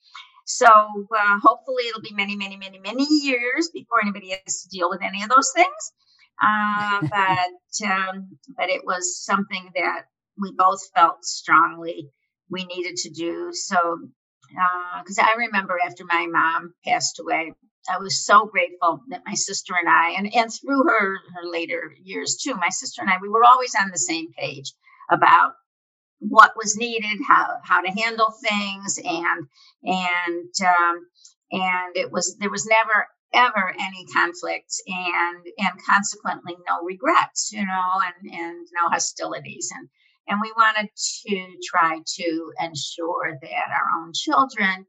so 0.46 0.68
uh, 0.68 1.40
hopefully 1.42 1.84
it'll 1.90 2.02
be 2.02 2.14
many, 2.14 2.36
many, 2.36 2.56
many, 2.58 2.80
many 2.80 3.06
years 3.06 3.70
before 3.74 4.00
anybody 4.02 4.30
has 4.46 4.62
to 4.62 4.70
deal 4.70 4.90
with 4.90 5.02
any 5.02 5.24
of 5.24 5.30
those 5.30 5.52
things. 5.56 5.92
Uh, 6.42 7.02
but 7.12 7.88
um, 7.88 8.38
but 8.56 8.70
it 8.70 8.86
was 8.86 9.24
something 9.24 9.70
that 9.76 10.04
we 10.40 10.54
both 10.56 10.82
felt 10.96 11.26
strongly 11.26 12.10
we 12.50 12.66
needed 12.66 12.96
to 12.96 13.10
do. 13.10 13.50
So 13.54 14.00
because 15.00 15.18
I 15.20 15.34
remember 15.34 15.78
after 15.86 16.06
my 16.06 16.28
mom 16.32 16.74
passed 16.86 17.20
away, 17.20 17.54
I 17.90 17.98
was 17.98 18.24
so 18.24 18.46
grateful 18.46 19.02
that 19.10 19.24
my 19.26 19.34
sister 19.34 19.74
and 19.80 19.90
I, 19.90 20.12
and, 20.12 20.34
and 20.34 20.52
through 20.52 20.84
her 20.84 21.18
her 21.34 21.50
later 21.52 21.96
years 22.04 22.38
too, 22.42 22.56
my 22.56 22.70
sister 22.70 23.02
and 23.02 23.10
I, 23.10 23.16
we 23.22 23.30
were 23.30 23.44
always 23.44 23.76
on 23.80 23.90
the 23.92 23.98
same 23.98 24.32
page 24.38 24.74
about 25.10 25.54
what 26.20 26.54
was 26.56 26.78
needed, 26.78 27.20
how 27.28 27.58
how 27.64 27.82
to 27.82 27.92
handle 27.92 28.34
things, 28.44 29.00
and 29.04 29.48
and 29.84 30.54
um, 30.66 31.08
and 31.52 31.96
it 31.96 32.12
was 32.12 32.38
there 32.40 32.50
was 32.50 32.66
never 32.66 33.08
ever 33.34 33.74
any 33.80 34.06
conflicts 34.14 34.82
and 34.88 35.46
and 35.58 35.80
consequently 35.86 36.56
no 36.68 36.84
regrets, 36.84 37.52
you 37.52 37.66
know, 37.66 38.02
and 38.06 38.34
and 38.34 38.68
no 38.74 38.90
hostilities. 38.90 39.72
And 39.76 39.90
and 40.28 40.40
we 40.42 40.52
wanted 40.58 40.90
to 41.28 41.58
try 41.64 42.00
to 42.04 42.52
ensure 42.60 43.38
that 43.42 43.68
our 43.70 44.02
own 44.02 44.12
children 44.14 44.86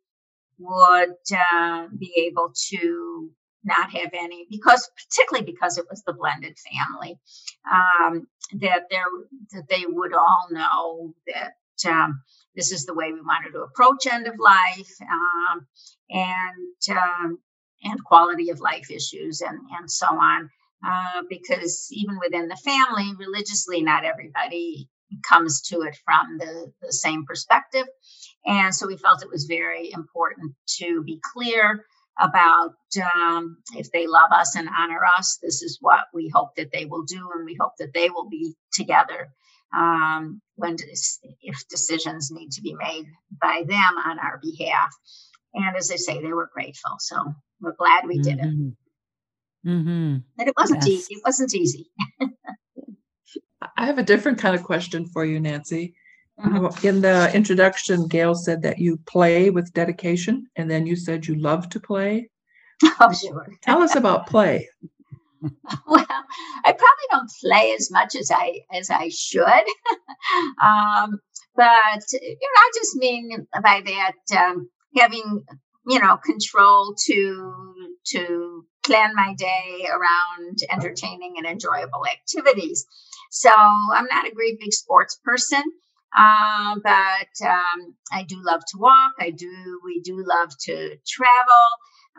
would 0.58 1.16
uh, 1.52 1.86
be 1.98 2.26
able 2.26 2.52
to 2.70 3.30
not 3.64 3.90
have 3.90 4.10
any 4.14 4.46
because 4.48 4.88
particularly 4.96 5.44
because 5.44 5.76
it 5.76 5.86
was 5.90 6.02
the 6.04 6.12
blended 6.12 6.56
family. 6.72 7.18
Um, 7.70 8.26
that 8.54 8.82
that 8.90 9.68
they 9.68 9.84
would 9.86 10.14
all 10.14 10.48
know 10.50 11.14
that 11.26 11.90
um, 11.90 12.22
this 12.54 12.72
is 12.72 12.86
the 12.86 12.94
way 12.94 13.12
we 13.12 13.20
wanted 13.20 13.52
to 13.52 13.60
approach 13.60 14.06
end 14.06 14.26
of 14.26 14.34
life 14.38 14.94
um, 15.02 15.66
and 16.10 16.96
um, 16.96 17.38
and 17.84 18.04
quality 18.04 18.50
of 18.50 18.60
life 18.60 18.90
issues 18.90 19.40
and 19.40 19.58
and 19.78 19.90
so 19.90 20.06
on 20.06 20.50
uh, 20.86 21.22
because 21.28 21.88
even 21.92 22.18
within 22.18 22.48
the 22.48 22.56
family 22.56 23.12
religiously 23.18 23.82
not 23.82 24.04
everybody 24.04 24.88
comes 25.28 25.60
to 25.62 25.82
it 25.82 25.96
from 26.04 26.38
the, 26.38 26.72
the 26.82 26.92
same 26.92 27.24
perspective. 27.26 27.86
And 28.44 28.74
so 28.74 28.86
we 28.86 28.96
felt 28.96 29.22
it 29.22 29.30
was 29.30 29.44
very 29.44 29.90
important 29.92 30.54
to 30.78 31.02
be 31.04 31.20
clear 31.32 31.84
about 32.18 32.74
um, 33.14 33.58
if 33.74 33.90
they 33.92 34.06
love 34.06 34.30
us 34.32 34.56
and 34.56 34.68
honor 34.68 35.00
us, 35.18 35.38
this 35.42 35.62
is 35.62 35.78
what 35.80 36.06
we 36.14 36.30
hope 36.34 36.54
that 36.56 36.72
they 36.72 36.84
will 36.84 37.04
do, 37.04 37.30
and 37.34 37.44
we 37.44 37.56
hope 37.60 37.72
that 37.78 37.92
they 37.94 38.10
will 38.10 38.28
be 38.28 38.54
together 38.72 39.28
um, 39.76 40.40
when 40.54 40.76
if 41.42 41.68
decisions 41.68 42.30
need 42.30 42.52
to 42.52 42.62
be 42.62 42.74
made 42.74 43.06
by 43.40 43.64
them 43.66 43.98
on 44.04 44.18
our 44.18 44.40
behalf. 44.42 44.90
And 45.54 45.76
as 45.76 45.90
I 45.90 45.96
say, 45.96 46.20
they 46.20 46.32
were 46.32 46.50
grateful, 46.52 46.96
so 46.98 47.16
we're 47.60 47.76
glad 47.76 48.06
we 48.06 48.18
did 48.18 48.38
mm-hmm. 48.38 48.68
it. 48.68 49.68
Mm-hmm. 49.68 50.16
But 50.36 50.48
it 50.48 50.54
wasn't 50.56 50.82
yes. 50.82 50.88
easy. 50.88 51.14
It 51.14 51.22
wasn't 51.24 51.54
easy. 51.54 51.90
I 53.76 53.86
have 53.86 53.98
a 53.98 54.02
different 54.02 54.38
kind 54.38 54.54
of 54.54 54.62
question 54.62 55.06
for 55.06 55.24
you, 55.24 55.40
Nancy. 55.40 55.96
Mm-hmm. 56.40 56.86
In 56.86 57.00
the 57.00 57.34
introduction, 57.34 58.08
Gail 58.08 58.34
said 58.34 58.62
that 58.62 58.78
you 58.78 58.98
play 59.06 59.48
with 59.50 59.72
dedication, 59.72 60.46
and 60.56 60.70
then 60.70 60.86
you 60.86 60.94
said 60.94 61.26
you 61.26 61.34
love 61.34 61.68
to 61.70 61.80
play. 61.80 62.30
Oh, 63.00 63.10
sure. 63.10 63.46
Tell 63.62 63.82
us 63.82 63.96
about 63.96 64.26
play. 64.26 64.68
well, 65.86 66.06
I 66.64 66.72
probably 66.72 67.08
don't 67.10 67.30
play 67.40 67.72
as 67.72 67.90
much 67.90 68.14
as 68.14 68.30
I 68.30 68.60
as 68.70 68.90
I 68.90 69.08
should, 69.08 69.46
um, 70.62 71.18
but 71.54 72.02
you 72.12 72.48
know, 72.52 72.60
I 72.60 72.70
just 72.74 72.96
mean 72.96 73.46
by 73.62 73.82
that 73.86 74.38
um, 74.38 74.68
having 74.96 75.42
you 75.86 75.98
know 75.98 76.18
control 76.18 76.94
to 77.06 77.54
to 78.08 78.66
plan 78.84 79.14
my 79.14 79.34
day 79.38 79.88
around 79.90 80.58
entertaining 80.70 81.34
and 81.38 81.46
enjoyable 81.46 82.04
activities. 82.06 82.86
So 83.30 83.50
I'm 83.50 84.06
not 84.06 84.26
a 84.26 84.34
great 84.34 84.60
big 84.60 84.72
sports 84.72 85.18
person. 85.24 85.62
Uh, 86.16 86.76
but 86.82 87.46
um, 87.46 87.94
I 88.12 88.22
do 88.22 88.42
love 88.42 88.62
to 88.72 88.78
walk. 88.78 89.12
I 89.20 89.30
do. 89.30 89.80
We 89.84 90.00
do 90.00 90.24
love 90.26 90.50
to 90.62 90.96
travel, 91.06 91.66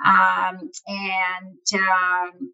um, 0.05 0.69
and 0.87 1.81
um, 1.81 2.53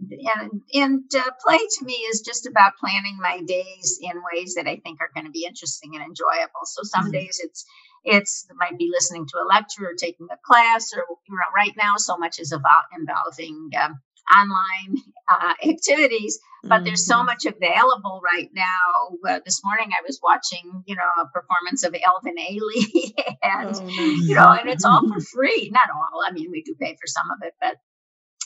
and 0.00 0.62
and 0.72 1.04
uh, 1.16 1.30
play 1.46 1.58
to 1.58 1.84
me 1.84 1.94
is 1.94 2.20
just 2.20 2.46
about 2.46 2.72
planning 2.78 3.18
my 3.20 3.40
days 3.46 3.98
in 4.02 4.20
ways 4.32 4.54
that 4.56 4.66
I 4.66 4.76
think 4.76 5.00
are 5.00 5.10
going 5.14 5.26
to 5.26 5.30
be 5.30 5.46
interesting 5.46 5.94
and 5.94 6.04
enjoyable. 6.04 6.64
So 6.64 6.82
some 6.82 7.04
mm-hmm. 7.04 7.12
days 7.12 7.40
it's 7.42 7.64
it's 8.04 8.46
might 8.56 8.78
be 8.78 8.90
listening 8.92 9.26
to 9.26 9.38
a 9.38 9.48
lecture 9.48 9.86
or 9.86 9.94
taking 9.94 10.26
a 10.30 10.38
class, 10.44 10.92
or 10.94 11.04
you 11.28 11.34
know, 11.34 11.54
right 11.56 11.74
now 11.76 11.94
so 11.96 12.16
much 12.18 12.38
is 12.38 12.52
about 12.52 12.84
involving 12.98 13.70
um, 13.82 14.00
online 14.32 14.96
uh, 15.28 15.54
activities. 15.66 16.38
But 16.62 16.76
mm-hmm. 16.76 16.84
there's 16.84 17.06
so 17.06 17.16
mm-hmm. 17.16 17.26
much 17.26 17.44
available 17.44 18.20
right 18.24 18.48
now. 18.54 19.18
Uh, 19.28 19.40
this 19.44 19.62
morning 19.64 19.90
I 19.92 20.02
was 20.06 20.18
watching, 20.22 20.82
you 20.86 20.96
know, 20.96 21.22
a 21.22 21.26
performance 21.28 21.84
of 21.84 21.94
Alvin 22.06 22.36
Ailey, 22.36 23.12
and 23.42 23.74
oh, 23.74 23.88
you 24.22 24.34
know, 24.34 24.50
and 24.52 24.68
it's 24.68 24.84
all 24.84 25.06
for 25.06 25.20
free. 25.34 25.70
Not 25.72 25.90
all. 25.94 26.20
I 26.26 26.32
mean, 26.32 26.50
we 26.50 26.62
do 26.62 26.74
pay 26.80 26.94
for 26.94 27.06
some 27.06 27.30
of 27.30 27.38
it, 27.42 27.54
but 27.60 27.76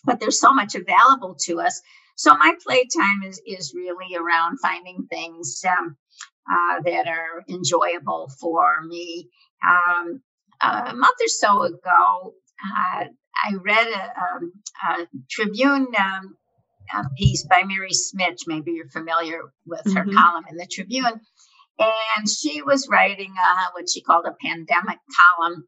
but 0.04 0.20
there's 0.20 0.40
so 0.40 0.52
much 0.52 0.74
available 0.74 1.36
to 1.46 1.60
us. 1.60 1.80
So 2.16 2.36
my 2.36 2.54
playtime 2.64 3.22
is 3.24 3.40
is 3.46 3.72
really 3.74 4.16
around 4.16 4.58
finding 4.60 5.06
things 5.08 5.62
um, 5.68 5.96
uh, 6.50 6.80
that 6.84 7.06
are 7.06 7.44
enjoyable 7.48 8.30
for 8.40 8.82
me. 8.86 9.28
Um, 9.66 10.22
a 10.60 10.94
month 10.94 11.16
or 11.20 11.28
so 11.28 11.62
ago, 11.62 12.34
uh, 12.76 13.04
I 13.44 13.54
read 13.54 13.86
a, 13.86 14.20
um, 14.20 14.52
a 14.88 15.06
Tribune 15.30 15.88
um, 15.98 16.36
a 16.94 17.04
piece 17.16 17.46
by 17.46 17.62
Mary 17.64 17.90
Schmich. 17.90 18.46
Maybe 18.46 18.72
you're 18.72 18.88
familiar 18.88 19.40
with 19.66 19.84
her 19.94 20.04
mm-hmm. 20.04 20.16
column 20.16 20.44
in 20.50 20.56
the 20.56 20.66
Tribune. 20.66 21.20
And 21.78 22.28
she 22.28 22.62
was 22.62 22.88
writing 22.88 23.32
uh, 23.40 23.66
what 23.72 23.88
she 23.88 24.02
called 24.02 24.26
a 24.26 24.34
pandemic 24.44 24.98
column. 25.38 25.64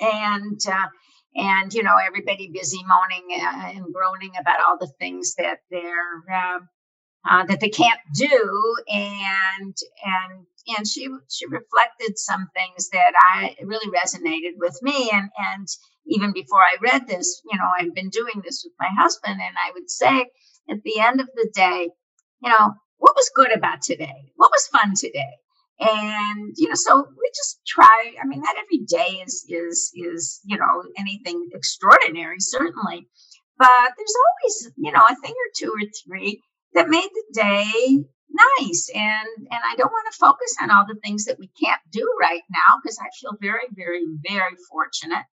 And 0.00 0.60
uh, 0.66 0.86
and 1.34 1.72
you 1.72 1.82
know 1.82 1.96
everybody 1.96 2.50
busy 2.52 2.80
moaning 2.86 3.40
uh, 3.40 3.72
and 3.74 3.92
groaning 3.92 4.32
about 4.38 4.60
all 4.60 4.78
the 4.78 4.90
things 4.98 5.34
that 5.36 5.58
they're 5.70 6.24
uh, 6.32 6.58
uh, 7.28 7.44
that 7.44 7.60
they 7.60 7.68
can't 7.68 8.00
do 8.14 8.76
and 8.88 9.76
and 10.04 10.46
and 10.76 10.86
she 10.86 11.08
she 11.28 11.46
reflected 11.46 12.18
some 12.18 12.48
things 12.54 12.88
that 12.90 13.12
I 13.34 13.56
really 13.62 13.90
resonated 13.90 14.56
with 14.56 14.78
me 14.82 15.10
and 15.12 15.28
and 15.52 15.68
even 16.08 16.32
before 16.32 16.60
I 16.60 16.76
read 16.80 17.06
this 17.06 17.42
you 17.50 17.58
know 17.58 17.68
I've 17.78 17.94
been 17.94 18.10
doing 18.10 18.42
this 18.44 18.64
with 18.64 18.74
my 18.78 18.88
husband 18.98 19.40
and 19.40 19.56
I 19.56 19.72
would 19.74 19.90
say 19.90 20.30
at 20.70 20.82
the 20.82 21.00
end 21.00 21.20
of 21.20 21.28
the 21.34 21.50
day 21.54 21.90
you 22.42 22.50
know 22.50 22.74
what 22.98 23.14
was 23.14 23.30
good 23.34 23.56
about 23.56 23.82
today? 23.82 24.32
What 24.36 24.50
was 24.50 24.66
fun 24.66 24.94
today? 24.96 25.38
And 25.80 26.54
you 26.56 26.68
know 26.68 26.74
so 26.74 27.06
we 27.08 27.30
just 27.36 27.60
try 27.64 28.12
i 28.20 28.26
mean 28.26 28.40
not 28.40 28.56
every 28.58 28.84
day 28.84 29.22
is 29.24 29.46
is 29.48 29.92
is 29.94 30.40
you 30.44 30.58
know 30.58 30.82
anything 30.98 31.48
extraordinary 31.54 32.40
certainly. 32.40 33.06
But 33.56 33.92
there's 33.96 34.18
always 34.26 34.72
you 34.76 34.90
know 34.90 35.04
a 35.08 35.14
thing 35.22 35.32
or 35.32 35.50
two 35.56 35.70
or 35.70 35.86
three 36.04 36.42
that 36.74 36.88
made 36.88 37.08
the 37.14 37.24
day 37.32 38.04
nice. 38.58 38.90
And 38.92 39.28
and 39.38 39.62
i 39.64 39.76
don't 39.76 39.92
want 39.92 40.12
to 40.12 40.18
focus 40.18 40.56
on 40.60 40.72
all 40.72 40.84
the 40.86 40.98
things 41.04 41.26
that 41.26 41.38
we 41.38 41.48
can't 41.62 41.80
do 41.92 42.04
right 42.20 42.42
now 42.50 42.80
because 42.82 42.98
i 42.98 43.08
feel 43.20 43.36
very 43.40 43.68
very 43.72 44.04
very 44.28 44.56
fortunate 44.68 45.24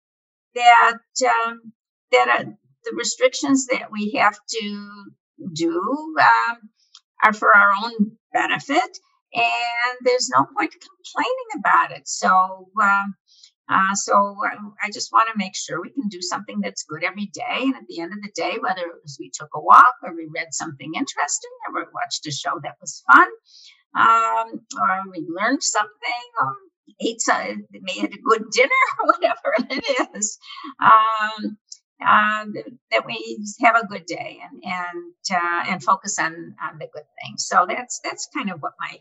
that 0.54 0.98
um, 1.26 1.72
that 2.12 2.28
uh, 2.28 2.44
the 2.84 2.92
restrictions 2.96 3.66
that 3.66 3.90
we 3.90 4.12
have 4.12 4.38
to 4.48 5.04
do 5.54 6.16
um, 6.20 6.56
are 7.22 7.32
for 7.32 7.54
our 7.54 7.72
own 7.84 8.12
benefit 8.32 8.98
and 9.34 9.98
there's 10.02 10.30
no 10.30 10.46
point 10.56 10.72
complaining 10.72 11.50
about 11.58 11.90
it. 11.90 12.06
So, 12.06 12.68
um, 12.80 13.14
uh, 13.68 13.94
so 13.94 14.14
um, 14.14 14.74
I 14.82 14.90
just 14.92 15.12
want 15.12 15.28
to 15.32 15.38
make 15.38 15.56
sure 15.56 15.80
we 15.80 15.90
can 15.90 16.08
do 16.08 16.20
something 16.20 16.60
that's 16.60 16.84
good 16.84 17.02
every 17.02 17.26
day. 17.26 17.62
And 17.62 17.74
at 17.74 17.86
the 17.88 18.00
end 18.00 18.12
of 18.12 18.22
the 18.22 18.30
day, 18.34 18.58
whether 18.60 18.82
it 18.82 19.02
was 19.02 19.16
we 19.18 19.30
took 19.34 19.50
a 19.54 19.60
walk 19.60 19.94
or 20.02 20.14
we 20.14 20.28
read 20.34 20.48
something 20.52 20.92
interesting 20.94 21.50
or 21.66 21.80
we 21.80 21.86
watched 21.92 22.26
a 22.26 22.30
show 22.30 22.60
that 22.62 22.76
was 22.80 23.02
fun, 23.10 23.26
um, 23.96 24.60
or 24.80 25.10
we 25.10 25.26
learned 25.28 25.62
something 25.62 26.24
or 26.40 26.54
ate 27.00 27.20
some, 27.20 27.66
made 27.72 28.04
a 28.04 28.22
good 28.24 28.50
dinner 28.50 28.70
or 29.00 29.06
whatever 29.12 29.54
it 29.70 30.16
is, 30.16 30.38
um, 30.82 31.56
uh, 32.04 32.44
that 32.90 33.06
we 33.06 33.38
have 33.60 33.76
a 33.76 33.86
good 33.86 34.04
day 34.06 34.38
and 34.42 34.62
and 34.64 35.14
uh, 35.32 35.70
and 35.70 35.82
focus 35.82 36.18
on 36.18 36.54
on 36.62 36.78
the 36.78 36.88
good 36.92 37.04
things. 37.22 37.46
So 37.46 37.66
that's 37.68 38.00
that's 38.04 38.28
kind 38.34 38.50
of 38.50 38.60
what 38.60 38.72
my 38.80 38.98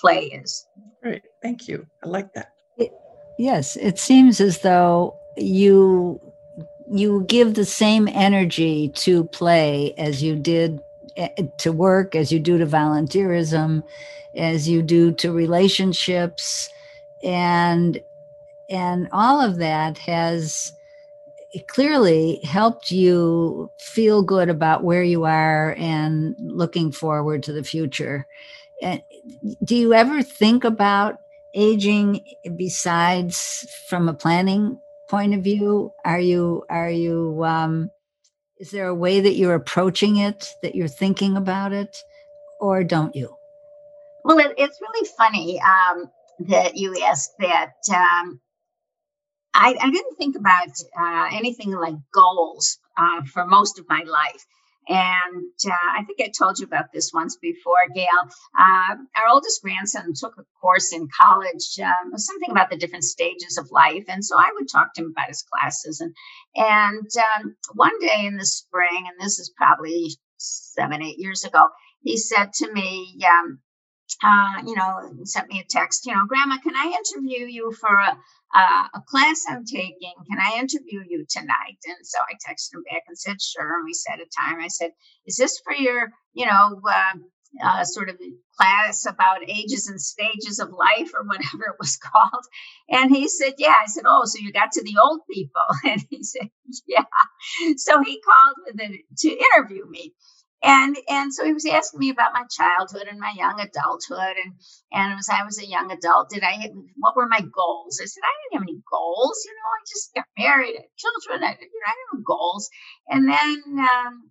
play 0.00 0.24
is. 0.26 0.66
Great. 1.02 1.22
Thank 1.42 1.68
you. 1.68 1.86
I 2.04 2.08
like 2.08 2.32
that. 2.34 2.52
It, 2.76 2.92
yes, 3.38 3.76
it 3.76 3.98
seems 3.98 4.40
as 4.40 4.60
though 4.60 5.16
you 5.36 6.20
you 6.90 7.24
give 7.28 7.54
the 7.54 7.64
same 7.64 8.08
energy 8.08 8.90
to 8.94 9.24
play 9.24 9.94
as 9.98 10.22
you 10.22 10.36
did 10.36 10.80
eh, 11.16 11.28
to 11.58 11.72
work, 11.72 12.14
as 12.14 12.32
you 12.32 12.38
do 12.38 12.58
to 12.58 12.66
volunteerism, 12.66 13.82
as 14.36 14.68
you 14.68 14.82
do 14.82 15.12
to 15.12 15.32
relationships, 15.32 16.70
and 17.22 18.00
and 18.70 19.08
all 19.12 19.40
of 19.40 19.56
that 19.56 19.98
has 19.98 20.72
clearly 21.68 22.40
helped 22.44 22.90
you 22.90 23.70
feel 23.80 24.22
good 24.22 24.48
about 24.48 24.84
where 24.84 25.02
you 25.02 25.24
are 25.24 25.74
and 25.78 26.36
looking 26.38 26.92
forward 26.92 27.42
to 27.42 27.52
the 27.52 27.64
future. 27.64 28.26
And 28.82 29.02
do 29.64 29.74
you 29.74 29.94
ever 29.94 30.22
think 30.22 30.64
about 30.64 31.18
aging 31.54 32.24
besides 32.56 33.66
from 33.88 34.08
a 34.08 34.14
planning 34.14 34.78
point 35.08 35.34
of 35.34 35.42
view? 35.42 35.90
Are 36.04 36.20
you 36.20 36.64
are 36.68 36.90
you 36.90 37.42
um, 37.44 37.90
is 38.58 38.70
there 38.70 38.88
a 38.88 38.94
way 38.94 39.20
that 39.20 39.34
you're 39.34 39.54
approaching 39.54 40.16
it 40.16 40.46
that 40.62 40.74
you're 40.74 40.88
thinking 40.88 41.36
about 41.36 41.72
it, 41.72 41.96
or 42.60 42.84
don't 42.84 43.14
you? 43.16 43.34
Well, 44.24 44.38
it, 44.38 44.52
it's 44.58 44.80
really 44.80 45.08
funny 45.16 45.60
um, 45.60 46.10
that 46.40 46.76
you 46.76 47.02
asked 47.04 47.32
that. 47.38 47.74
Um, 47.90 48.40
I, 49.54 49.74
I, 49.80 49.90
didn't 49.90 50.16
think 50.16 50.36
about 50.36 50.70
uh, 50.98 51.28
anything 51.32 51.72
like 51.72 51.96
goals 52.14 52.78
uh, 52.96 53.22
for 53.32 53.44
most 53.44 53.78
of 53.78 53.86
my 53.88 54.04
life. 54.06 54.44
And 54.88 55.52
uh, 55.66 55.98
I 55.98 56.04
think 56.04 56.20
I 56.20 56.32
told 56.36 56.58
you 56.58 56.64
about 56.64 56.92
this 56.94 57.10
once 57.12 57.36
before, 57.36 57.76
Gail. 57.94 58.06
Uh, 58.58 58.96
our 59.16 59.28
oldest 59.30 59.60
grandson 59.62 60.12
took 60.14 60.34
a 60.38 60.44
course 60.62 60.94
in 60.94 61.08
college, 61.20 61.78
um, 61.82 62.16
something 62.16 62.50
about 62.50 62.70
the 62.70 62.78
different 62.78 63.04
stages 63.04 63.58
of 63.58 63.70
life, 63.70 64.04
and 64.08 64.24
so 64.24 64.38
I 64.38 64.50
would 64.54 64.66
talk 64.70 64.94
to 64.94 65.02
him 65.02 65.12
about 65.14 65.28
his 65.28 65.44
classes. 65.52 66.00
And 66.00 66.14
and 66.56 67.10
um, 67.18 67.56
one 67.74 67.98
day 68.00 68.24
in 68.24 68.38
the 68.38 68.46
spring, 68.46 69.04
and 69.08 69.20
this 69.20 69.38
is 69.38 69.52
probably 69.54 70.08
seven, 70.38 71.02
eight 71.02 71.18
years 71.18 71.44
ago, 71.44 71.68
he 72.00 72.16
said 72.16 72.54
to 72.54 72.72
me, 72.72 73.20
um, 73.28 73.60
uh, 74.22 74.62
you 74.66 74.74
know, 74.74 75.24
sent 75.24 75.48
me 75.48 75.60
a 75.60 75.64
text, 75.68 76.06
you 76.06 76.14
know, 76.14 76.26
Grandma, 76.26 76.58
can 76.58 76.76
I 76.76 76.96
interview 76.98 77.46
you 77.46 77.72
for 77.72 77.94
a, 77.94 78.18
uh, 78.54 78.84
a 78.94 79.00
class 79.06 79.44
I'm 79.48 79.64
taking. 79.64 80.14
Can 80.30 80.38
I 80.40 80.58
interview 80.58 81.02
you 81.06 81.26
tonight? 81.28 81.78
And 81.86 82.06
so 82.06 82.18
I 82.18 82.34
texted 82.34 82.74
him 82.74 82.84
back 82.90 83.02
and 83.08 83.18
said, 83.18 83.40
sure. 83.40 83.76
And 83.76 83.84
we 83.84 83.92
set 83.92 84.20
a 84.20 84.26
time. 84.40 84.60
I 84.60 84.68
said, 84.68 84.90
is 85.26 85.36
this 85.36 85.60
for 85.64 85.74
your, 85.74 86.10
you 86.32 86.46
know, 86.46 86.80
uh, 86.88 87.18
uh, 87.64 87.84
sort 87.84 88.08
of 88.10 88.16
class 88.56 89.06
about 89.06 89.48
ages 89.48 89.88
and 89.88 90.00
stages 90.00 90.58
of 90.58 90.70
life 90.70 91.12
or 91.14 91.24
whatever 91.24 91.64
it 91.64 91.76
was 91.78 91.96
called. 92.02 92.44
And 92.88 93.14
he 93.14 93.28
said, 93.28 93.54
Yeah. 93.58 93.74
I 93.82 93.86
said, 93.86 94.04
Oh, 94.06 94.24
so 94.24 94.38
you 94.40 94.52
got 94.52 94.72
to 94.72 94.82
the 94.84 94.96
old 95.02 95.20
people. 95.30 95.62
And 95.84 96.04
he 96.10 96.22
said, 96.22 96.50
Yeah. 96.86 97.04
So 97.76 98.02
he 98.02 98.20
called 98.20 98.56
with 98.66 98.80
it 98.80 99.04
to 99.18 99.28
interview 99.30 99.88
me 99.88 100.14
and 100.62 100.96
and 101.08 101.32
so 101.32 101.44
he 101.44 101.52
was 101.52 101.66
asking 101.66 102.00
me 102.00 102.10
about 102.10 102.32
my 102.34 102.44
childhood 102.50 103.06
and 103.08 103.20
my 103.20 103.32
young 103.36 103.60
adulthood 103.60 104.36
and 104.44 104.54
and 104.92 105.18
as 105.18 105.28
I 105.30 105.44
was 105.44 105.58
a 105.58 105.66
young 105.66 105.92
adult, 105.92 106.30
did 106.30 106.42
I 106.42 106.70
what 106.96 107.16
were 107.16 107.28
my 107.28 107.40
goals? 107.40 108.00
I 108.02 108.06
said 108.06 108.22
I 108.24 108.34
didn't 108.50 108.60
have 108.62 108.68
any 108.68 108.80
goals. 108.90 109.44
You 109.46 109.52
know, 109.52 109.68
I 109.70 109.80
just 109.88 110.14
got 110.14 110.26
married, 110.38 110.76
had 110.76 110.86
children. 110.96 111.44
I, 111.44 111.52
you 111.60 111.68
know, 111.80 111.86
I 111.86 111.94
didn't 111.94 112.18
have 112.18 112.24
goals. 112.24 112.70
And 113.08 113.28
then 113.28 113.86
um, 113.88 114.30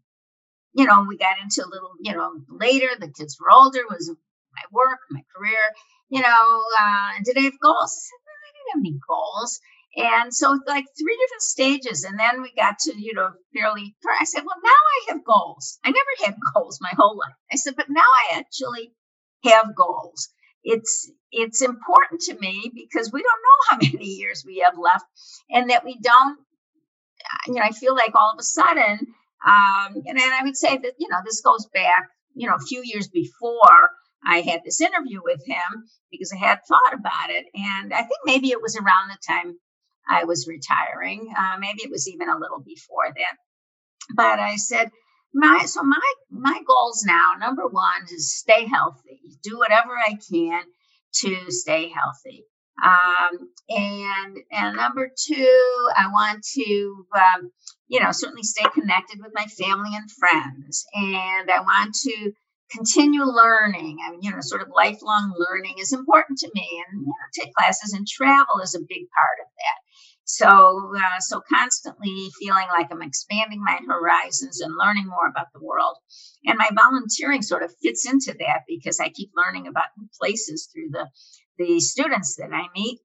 you 0.74 0.86
know, 0.86 1.06
we 1.08 1.18
got 1.18 1.40
into 1.42 1.66
a 1.66 1.70
little, 1.72 1.92
you 2.02 2.14
know, 2.14 2.32
later. 2.50 2.90
The 3.00 3.12
kids 3.12 3.38
were 3.40 3.52
older. 3.52 3.82
Was 3.90 4.10
my 4.10 4.64
work, 4.72 5.00
my 5.10 5.22
career. 5.36 5.60
You 6.10 6.22
know, 6.22 6.64
uh, 6.80 7.12
did 7.26 7.38
I 7.38 7.42
have 7.44 7.60
goals? 7.62 7.94
I 7.94 8.02
said, 8.06 8.22
no, 8.26 8.34
I 8.34 8.52
didn't 8.54 8.72
have 8.74 8.82
any 8.82 9.00
goals. 9.08 9.60
And 9.96 10.34
so, 10.34 10.60
like 10.68 10.86
three 11.00 11.18
different 11.18 11.42
stages. 11.42 12.04
And 12.04 12.20
then 12.20 12.42
we 12.42 12.54
got 12.56 12.78
to, 12.80 12.94
you 12.96 13.14
know, 13.14 13.32
fairly, 13.54 13.96
I 14.20 14.26
said, 14.26 14.44
well, 14.46 14.56
now 14.64 14.70
I 14.70 15.12
have 15.12 15.24
goals. 15.26 15.80
I 15.84 15.90
never 15.90 16.26
had 16.26 16.36
goals 16.54 16.80
my 16.82 16.92
whole 16.96 17.18
life. 17.18 17.36
I 17.52 17.56
said, 17.56 17.76
but 17.76 17.90
now 17.90 18.02
I 18.02 18.38
actually 18.38 18.92
have 19.44 19.76
goals. 19.76 20.30
It's, 20.64 21.10
it's 21.32 21.62
important 21.62 22.22
to 22.22 22.38
me 22.38 22.72
because 22.74 23.12
we 23.12 23.24
don't 23.24 23.42
know 23.44 23.70
how 23.70 23.78
many 23.94 24.06
years 24.06 24.44
we 24.46 24.64
have 24.66 24.78
left 24.78 25.06
and 25.50 25.70
that 25.70 25.86
we 25.86 25.98
don't, 26.00 26.38
you 27.48 27.56
know, 27.56 27.62
I 27.62 27.72
feel 27.72 27.96
like 27.96 28.14
all 28.16 28.34
of 28.34 28.40
a 28.40 28.44
sudden, 28.44 29.00
um, 29.46 30.04
and, 30.06 30.20
I 30.20 30.42
would 30.44 30.58
say 30.58 30.78
that, 30.78 30.94
you 30.98 31.08
know, 31.10 31.20
this 31.26 31.42
goes 31.42 31.68
back, 31.74 32.08
you 32.34 32.48
know, 32.48 32.56
a 32.56 32.66
few 32.68 32.82
years 32.84 33.08
before 33.08 33.92
I 34.26 34.42
had 34.42 34.62
this 34.64 34.82
interview 34.82 35.22
with 35.24 35.42
him 35.46 35.88
because 36.12 36.32
I 36.34 36.38
had 36.38 36.60
thought 36.68 36.94
about 36.94 37.30
it. 37.30 37.46
And 37.54 37.94
I 37.94 38.00
think 38.00 38.20
maybe 38.26 38.50
it 38.50 38.62
was 38.62 38.76
around 38.76 39.10
the 39.10 39.18
time 39.28 39.58
I 40.10 40.24
was 40.26 40.48
retiring. 40.48 41.34
Uh, 41.38 41.58
maybe 41.60 41.82
it 41.84 41.92
was 41.92 42.08
even 42.08 42.30
a 42.30 42.38
little 42.38 42.60
before 42.60 43.08
that. 43.08 43.36
But 44.16 44.40
I 44.40 44.56
said, 44.56 44.90
my 45.34 45.66
so 45.66 45.84
my 45.84 46.14
my 46.32 46.62
goals 46.66 47.04
now 47.06 47.34
number 47.40 47.68
one 47.68 48.04
is 48.12 48.34
stay 48.34 48.66
healthy 48.66 49.22
do 49.44 49.58
whatever 49.58 49.92
i 50.06 50.18
can 50.30 50.64
to 51.14 51.52
stay 51.52 51.90
healthy 51.90 52.46
um, 52.84 53.50
and 53.70 54.38
and 54.52 54.78
number 54.78 55.10
two 55.18 55.90
i 55.96 56.08
want 56.08 56.44
to 56.44 57.06
um, 57.16 57.52
you 57.88 58.00
know 58.00 58.12
certainly 58.12 58.44
stay 58.44 58.66
connected 58.74 59.20
with 59.22 59.32
my 59.34 59.46
family 59.46 59.92
and 59.94 60.10
friends 60.12 60.86
and 60.94 61.52
i 61.52 61.60
want 61.60 61.94
to 61.94 62.32
continue 62.72 63.24
learning 63.24 63.98
I 64.06 64.12
mean, 64.12 64.22
you 64.22 64.32
know 64.32 64.42
sort 64.42 64.62
of 64.62 64.70
lifelong 64.76 65.34
learning 65.38 65.76
is 65.80 65.94
important 65.94 66.40
to 66.40 66.52
me 66.54 66.84
and 66.88 67.02
you 67.02 67.08
know 67.08 67.28
take 67.34 67.54
classes 67.54 67.94
and 67.94 68.08
travel 68.08 68.60
is 68.64 68.76
a 68.76 68.80
big 68.80 69.08
part 69.16 69.38
of 69.42 69.48
that 69.48 69.87
so 70.28 70.92
uh, 70.98 71.20
so 71.20 71.42
constantly 71.50 72.28
feeling 72.38 72.68
like 72.78 72.88
i'm 72.92 73.02
expanding 73.02 73.64
my 73.64 73.80
horizons 73.88 74.60
and 74.60 74.76
learning 74.78 75.08
more 75.08 75.28
about 75.30 75.48
the 75.54 75.64
world. 75.64 75.96
And 76.46 76.58
my 76.58 76.70
volunteering 76.76 77.42
sort 77.42 77.64
of 77.64 77.74
fits 77.82 78.06
into 78.06 78.36
that 78.40 78.64
because 78.68 79.00
i 79.00 79.08
keep 79.08 79.32
learning 79.36 79.68
about 79.68 79.96
new 79.98 80.08
places 80.20 80.68
through 80.72 80.90
the 80.92 81.08
the 81.58 81.80
students 81.80 82.36
that 82.36 82.52
i 82.54 82.66
meet. 82.76 83.00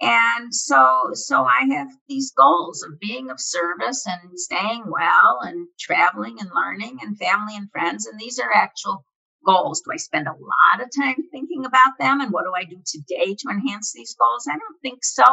And 0.00 0.52
so 0.52 1.10
so 1.12 1.44
i 1.44 1.60
have 1.76 1.88
these 2.08 2.32
goals 2.36 2.82
of 2.82 2.98
being 2.98 3.30
of 3.30 3.38
service 3.40 4.04
and 4.06 4.38
staying 4.38 4.82
well 4.86 5.38
and 5.42 5.68
traveling 5.78 6.38
and 6.40 6.50
learning 6.52 6.98
and 7.02 7.16
family 7.16 7.54
and 7.56 7.70
friends. 7.70 8.06
And 8.06 8.18
these 8.18 8.40
are 8.40 8.52
actual 8.52 9.04
goals. 9.46 9.80
Do 9.82 9.92
i 9.92 9.96
spend 9.96 10.26
a 10.26 10.32
lot 10.32 10.82
of 10.82 10.90
time 10.90 11.22
thinking 11.30 11.66
about 11.66 11.98
them? 12.00 12.20
And 12.20 12.32
what 12.32 12.44
do 12.44 12.52
i 12.56 12.64
do 12.64 12.82
today 12.84 13.36
to 13.38 13.48
enhance 13.48 13.92
these 13.92 14.16
goals? 14.18 14.48
I 14.50 14.58
don't 14.58 14.80
think 14.82 15.04
so. 15.04 15.24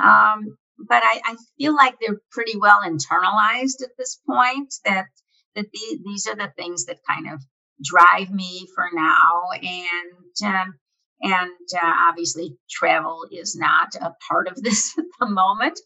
Um, 0.00 0.56
but 0.78 1.02
I, 1.02 1.20
I, 1.24 1.36
feel 1.58 1.74
like 1.74 1.96
they're 2.00 2.20
pretty 2.30 2.56
well 2.56 2.80
internalized 2.84 3.82
at 3.82 3.96
this 3.98 4.20
point 4.26 4.74
that 4.84 5.06
that 5.54 5.66
the, 5.72 5.98
these 6.04 6.26
are 6.26 6.36
the 6.36 6.52
things 6.56 6.84
that 6.84 6.98
kind 7.08 7.32
of 7.32 7.40
drive 7.82 8.30
me 8.30 8.66
for 8.74 8.84
now. 8.92 9.50
And 9.62 10.54
um, 10.54 10.74
and 11.22 11.50
uh, 11.82 11.94
obviously 12.08 12.56
travel 12.70 13.24
is 13.30 13.56
not 13.56 13.94
a 14.00 14.12
part 14.28 14.48
of 14.48 14.56
this 14.62 14.96
at 14.98 15.04
the 15.20 15.26
moment. 15.26 15.80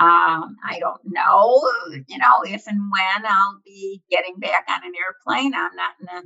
Um, 0.00 0.56
i 0.64 0.78
don't 0.78 1.02
know 1.04 1.60
you 2.08 2.16
know 2.16 2.40
if 2.44 2.66
and 2.66 2.80
when 2.90 3.30
i'll 3.30 3.60
be 3.62 4.00
getting 4.10 4.38
back 4.38 4.64
on 4.70 4.80
an 4.86 4.92
airplane. 4.96 5.52
I'm 5.54 5.76
not 5.76 5.90
in 6.00 6.08
a 6.08 6.22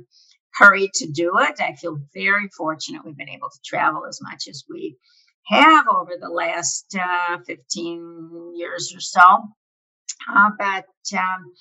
hurry 0.53 0.89
to 0.93 1.11
do 1.11 1.33
it. 1.39 1.59
I 1.59 1.75
feel 1.75 1.99
very 2.13 2.47
fortunate 2.55 3.03
we've 3.03 3.17
been 3.17 3.27
able 3.27 3.49
to 3.49 3.59
travel 3.65 4.05
as 4.07 4.19
much 4.21 4.47
as 4.49 4.63
we 4.69 4.95
have 5.47 5.85
over 5.87 6.13
the 6.19 6.29
last 6.29 6.95
uh, 6.99 7.37
15 7.45 8.53
years 8.55 8.93
or 8.95 8.99
so. 8.99 9.21
Uh, 10.33 10.49
but, 10.57 10.85
um, 11.17 11.53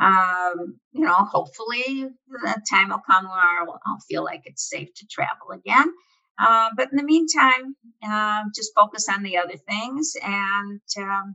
um, 0.00 0.78
you 0.92 1.04
know, 1.04 1.14
hopefully 1.14 2.06
the 2.28 2.62
time 2.70 2.90
will 2.90 3.02
come 3.08 3.24
where 3.24 3.34
I'll, 3.34 3.98
feel 4.08 4.24
like 4.24 4.42
it's 4.44 4.68
safe 4.68 4.88
to 4.94 5.06
travel 5.06 5.50
again. 5.52 5.92
Uh, 6.38 6.70
but 6.76 6.90
in 6.92 6.96
the 6.96 7.04
meantime, 7.04 7.74
uh, 8.06 8.44
just 8.54 8.72
focus 8.74 9.08
on 9.08 9.24
the 9.24 9.38
other 9.38 9.56
things, 9.68 10.14
and 10.22 10.80
um, 10.98 11.34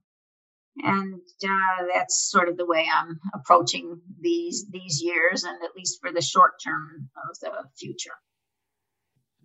and 0.78 1.16
uh, 1.44 1.86
that's 1.94 2.30
sort 2.32 2.48
of 2.48 2.56
the 2.56 2.66
way 2.66 2.88
I'm 2.92 3.20
approaching 3.34 4.00
these 4.22 4.66
these 4.72 5.02
years, 5.04 5.44
and 5.44 5.62
at 5.62 5.76
least 5.76 6.00
for 6.02 6.14
the 6.14 6.22
short 6.22 6.54
term 6.64 7.10
of 7.18 7.38
the 7.42 7.52
future. 7.78 8.14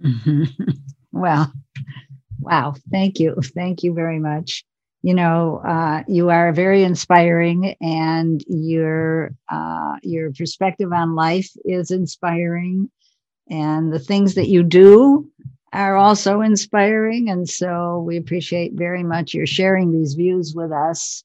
Mm-hmm. 0.05 0.71
Well, 1.11 1.53
Wow. 2.40 2.74
Thank 2.90 3.18
you. 3.18 3.37
Thank 3.55 3.83
you 3.83 3.94
very 3.94 4.18
much. 4.18 4.64
You 5.03 5.14
know, 5.14 5.62
uh, 5.64 6.03
you 6.09 6.31
are 6.31 6.53
very 6.53 6.83
inspiring, 6.83 7.77
and 7.81 8.42
your 8.48 9.33
uh, 9.48 9.96
your 10.03 10.33
perspective 10.33 10.92
on 10.92 11.14
life 11.14 11.48
is 11.64 11.92
inspiring, 11.92 12.90
and 13.48 13.92
the 13.92 14.01
things 14.01 14.35
that 14.35 14.48
you 14.48 14.64
do 14.64 15.31
are 15.72 15.96
also 15.96 16.40
inspiring. 16.40 17.31
And 17.31 17.48
so 17.48 18.03
we 18.07 18.16
appreciate 18.16 18.72
very 18.72 19.05
much 19.05 19.35
your 19.35 19.46
sharing 19.46 19.92
these 19.92 20.14
views 20.14 20.55
with 20.55 20.72
us. 20.72 21.22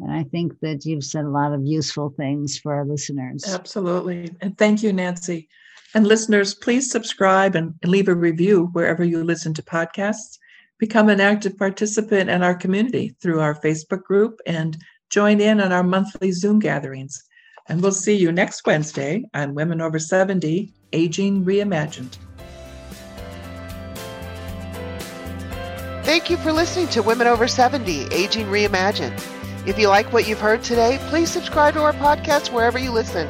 And 0.00 0.12
I 0.12 0.22
think 0.24 0.60
that 0.60 0.84
you've 0.84 1.04
said 1.04 1.24
a 1.24 1.30
lot 1.30 1.52
of 1.52 1.64
useful 1.64 2.10
things 2.10 2.58
for 2.58 2.74
our 2.74 2.84
listeners. 2.84 3.44
Absolutely. 3.48 4.30
And 4.40 4.56
thank 4.56 4.82
you, 4.82 4.92
Nancy. 4.92 5.48
And 5.94 6.06
listeners, 6.06 6.54
please 6.54 6.90
subscribe 6.90 7.56
and 7.56 7.74
leave 7.84 8.08
a 8.08 8.14
review 8.14 8.68
wherever 8.72 9.02
you 9.02 9.24
listen 9.24 9.54
to 9.54 9.62
podcasts. 9.62 10.38
Become 10.78 11.08
an 11.08 11.20
active 11.20 11.58
participant 11.58 12.30
in 12.30 12.44
our 12.44 12.54
community 12.54 13.16
through 13.20 13.40
our 13.40 13.54
Facebook 13.54 14.04
group 14.04 14.38
and 14.46 14.76
join 15.10 15.40
in 15.40 15.60
on 15.60 15.72
our 15.72 15.82
monthly 15.82 16.30
Zoom 16.30 16.60
gatherings. 16.60 17.24
And 17.68 17.82
we'll 17.82 17.90
see 17.90 18.14
you 18.14 18.30
next 18.30 18.64
Wednesday 18.64 19.24
on 19.34 19.54
Women 19.54 19.80
Over 19.80 19.98
70 19.98 20.72
Aging 20.92 21.44
Reimagined. 21.44 22.16
Thank 26.04 26.30
you 26.30 26.36
for 26.36 26.52
listening 26.52 26.86
to 26.88 27.02
Women 27.02 27.26
Over 27.26 27.48
70 27.48 28.04
Aging 28.12 28.46
Reimagined. 28.46 29.20
If 29.66 29.80
you 29.80 29.88
like 29.88 30.12
what 30.12 30.28
you've 30.28 30.40
heard 30.40 30.62
today, 30.62 30.98
please 31.08 31.28
subscribe 31.28 31.74
to 31.74 31.82
our 31.82 31.92
podcast 31.92 32.52
wherever 32.52 32.78
you 32.78 32.92
listen. 32.92 33.28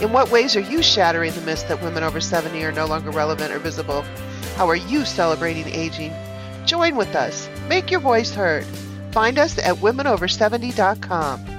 In 0.00 0.12
what 0.12 0.30
ways 0.30 0.56
are 0.56 0.60
you 0.60 0.82
shattering 0.82 1.32
the 1.34 1.42
myth 1.42 1.68
that 1.68 1.82
women 1.82 2.02
over 2.02 2.22
70 2.22 2.64
are 2.64 2.72
no 2.72 2.86
longer 2.86 3.10
relevant 3.10 3.52
or 3.52 3.58
visible? 3.58 4.00
How 4.56 4.66
are 4.68 4.74
you 4.74 5.04
celebrating 5.04 5.68
aging? 5.68 6.12
Join 6.64 6.96
with 6.96 7.14
us. 7.14 7.48
Make 7.68 7.90
your 7.90 8.00
voice 8.00 8.34
heard. 8.34 8.64
Find 9.12 9.38
us 9.38 9.58
at 9.58 9.76
womenover70.com. 9.76 11.53